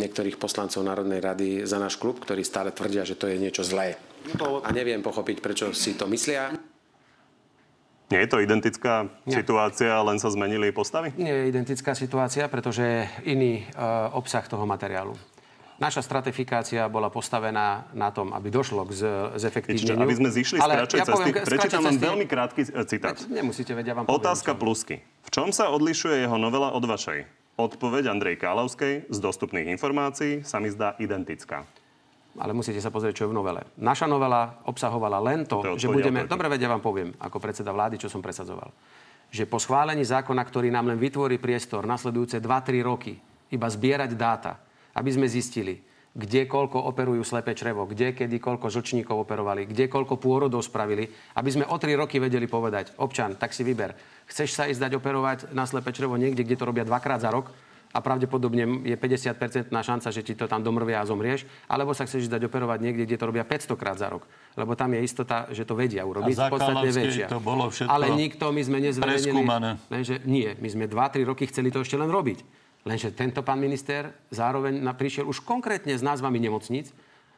[0.00, 4.00] niektorých poslancov Národnej rady za náš klub, ktorí stále tvrdia, že to je niečo zlé.
[4.64, 6.56] A neviem pochopiť, prečo si to myslia.
[8.08, 9.44] Nie je to identická Nie.
[9.44, 11.12] situácia, len sa zmenili postavy?
[11.20, 13.64] Nie je identická situácia, pretože je iný e,
[14.16, 15.16] obsah toho materiálu.
[15.82, 19.98] Naša stratifikácia bola postavená na tom, aby došlo k Čiže zefektívneniu.
[19.98, 21.10] aby sme zišli z kratšej cesty.
[21.10, 23.16] poviem, z kratšej Prečítam vám cesty- veľmi krátky e, citát.
[23.26, 24.18] Nemusíte vedieť, ja vám poviem.
[24.22, 25.02] Otázka plusky.
[25.26, 27.26] V čom sa odlišuje jeho novela od vašej?
[27.52, 31.66] Odpoveď Andrej Kálavskej z dostupných informácií sa mi zdá identická.
[32.32, 33.60] Ale musíte sa pozrieť, čo je v novele.
[33.76, 36.24] Naša novela obsahovala len to, To že budeme...
[36.24, 38.72] Dobre, veď ja vám poviem, ako predseda vlády, čo som presadzoval.
[39.28, 44.56] že po schválení zákona, ktorý nám len vytvorí priestor nasledujúce 2-3 roky, iba zbierať dáta,
[44.96, 45.80] aby sme zistili,
[46.12, 51.08] kde koľko operujú slepé črevo, kde kedy koľko žlčníkov operovali, kde koľko pôrodov spravili,
[51.40, 53.96] aby sme o 3 roky vedeli povedať, občan, tak si vyber,
[54.28, 57.48] chceš sa ísť dať operovať na slepé črevo niekde, kde to robia dvakrát za rok,
[57.92, 62.24] a pravdepodobne je 50% šanca, že ti to tam domrvia a zomrieš, alebo sa chceš
[62.32, 64.24] dať operovať niekde, kde to robia 500 krát za rok.
[64.56, 66.36] Lebo tam je istota, že to vedia urobiť.
[66.40, 67.28] A podstatne väčšia.
[67.28, 69.44] to bolo všetko Ale nikto, my sme nezverejnili.
[69.92, 72.61] Lenže nie, my sme 2-3 roky chceli to ešte len robiť.
[72.82, 76.90] Lenže tento pán minister zároveň prišiel už konkrétne s názvami nemocníc,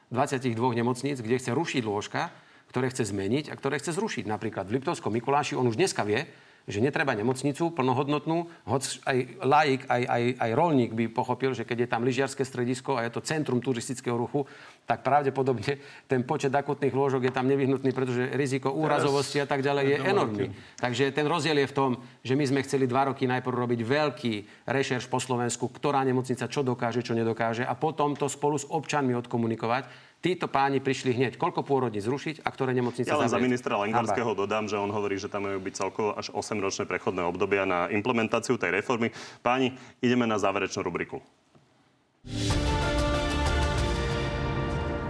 [0.08, 2.32] 22 nemocníc, kde chce rušiť lôžka,
[2.72, 4.24] ktoré chce zmeniť a ktoré chce zrušiť.
[4.24, 6.24] Napríklad v Liptovskom Mikuláši on už dneska vie,
[6.64, 11.84] že netreba nemocnicu plnohodnotnú, hoď aj laik, aj, aj, aj rolník by pochopil, že keď
[11.84, 14.48] je tam lyžiarske stredisko a je to centrum turistického ruchu,
[14.88, 19.84] tak pravdepodobne ten počet akutných lôžok je tam nevyhnutný, pretože riziko úrazovosti a tak ďalej
[19.84, 20.46] je enormný.
[20.80, 21.90] Takže ten rozdiel je v tom,
[22.24, 24.34] že my sme chceli dva roky najprv robiť veľký
[24.64, 29.12] rešerš po Slovensku, ktorá nemocnica čo dokáže, čo nedokáže a potom to spolu s občanmi
[29.12, 31.36] odkomunikovať Títo páni prišli hneď.
[31.36, 35.20] Koľko pôrodní zrušiť a ktoré nemocnice Ja len za ministra Lengvarského dodám, že on hovorí,
[35.20, 39.12] že tam majú byť celkovo až 8-ročné prechodné obdobia na implementáciu tej reformy.
[39.44, 41.20] Páni, ideme na záverečnú rubriku.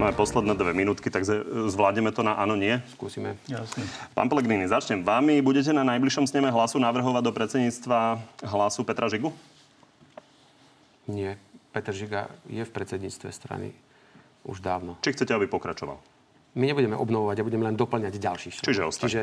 [0.03, 2.83] Máme posledné dve minútky, takže zvládneme to na áno, nie?
[2.99, 3.39] Skúsime.
[3.47, 3.87] Jasne.
[4.19, 5.39] Pán Pelegrini, začnem vami.
[5.39, 8.19] Budete na najbližšom sneme hlasu navrhovať do predsedníctva
[8.51, 9.31] hlasu Petra Žigu?
[11.07, 11.39] Nie.
[11.71, 13.71] Peter Žiga je v predsedníctve strany
[14.45, 15.01] už dávno.
[15.01, 15.97] Či chcete, aby pokračoval?
[16.55, 19.11] My nebudeme obnovovať a budeme len doplňať ďalších Čiže ostane.
[19.11, 19.23] Čiže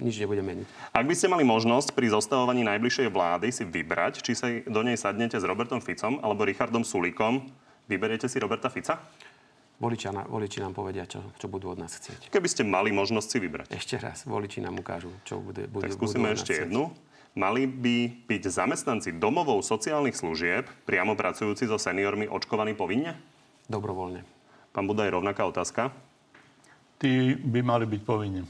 [0.00, 0.66] nič nebudeme meniť.
[0.96, 4.96] Ak by ste mali možnosť pri zostavovaní najbližšej vlády si vybrať, či sa do nej
[4.96, 7.52] sadnete s Robertom Ficom alebo Richardom Sulíkom,
[7.84, 8.96] vyberiete si Roberta Fica?
[9.76, 12.32] Voliči, voliči nám povedia, čo, čo budú od nás chcieť.
[12.32, 13.68] Keby ste mali možnosť si vybrať.
[13.76, 16.92] Ešte raz, voliči nám ukážu, čo bude, bude, tak skúsime budú ešte jednu.
[17.36, 23.16] Mali by byť zamestnanci domovou sociálnych služieb, priamo pracujúci so seniormi, očkovaní povinne?
[23.68, 24.39] Dobrovoľne.
[24.70, 25.90] Pán Budaj, rovnaká otázka.
[27.02, 28.46] Tí by mali byť povinní.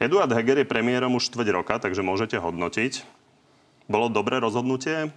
[0.00, 3.04] Eduard Heger je premiérom už štveť roka, takže môžete hodnotiť.
[3.84, 5.12] Bolo dobré rozhodnutie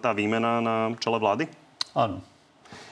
[0.00, 1.44] tá výmena na čele vlády?
[1.96, 2.20] Áno.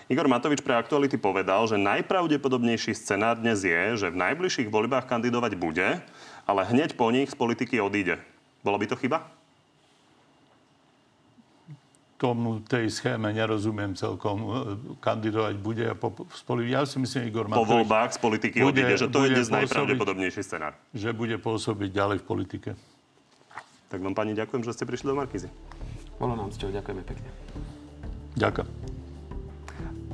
[0.09, 5.57] Igor Matovič pre Aktuality povedal, že najpravdepodobnejší scenár dnes je, že v najbližších voľbách kandidovať
[5.57, 6.05] bude,
[6.45, 8.21] ale hneď po nich z politiky odíde.
[8.61, 9.25] Bola by to chyba?
[12.23, 14.37] Tomu tej schéme nerozumiem celkom.
[14.39, 14.51] E,
[15.03, 16.71] kandidovať bude a po, spoli...
[16.71, 17.67] Ja si myslím, Igor Matovič...
[17.67, 20.79] Po voľbách z politiky bude, odíde, že to je dnes najpravdepodobnejší scenár.
[20.95, 22.71] Že bude pôsobiť ďalej v politike.
[23.91, 25.51] Tak vám, pani, ďakujem, že ste prišli do Markizy.
[26.23, 27.29] Bolo nám cťou, ďakujeme pekne.
[28.39, 29.02] Ďakujem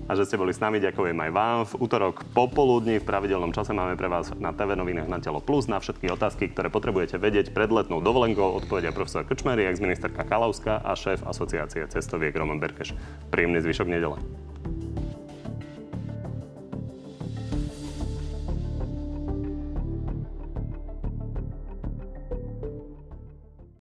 [0.08, 0.80] a že ste boli s nami.
[0.80, 1.58] Ďakujem aj vám.
[1.68, 5.68] V útorok popoludní v pravidelnom čase máme pre vás na TV novinách na Telo Plus
[5.68, 8.56] na všetky otázky, ktoré potrebujete vedieť pred letnou dovolenkou.
[8.56, 12.96] Odpovedia profesor Krčmery, ex-ministerka Kalavská a šéf asociácie cestoviek Roman Berkeš.
[13.28, 14.16] Príjemný zvyšok nedele.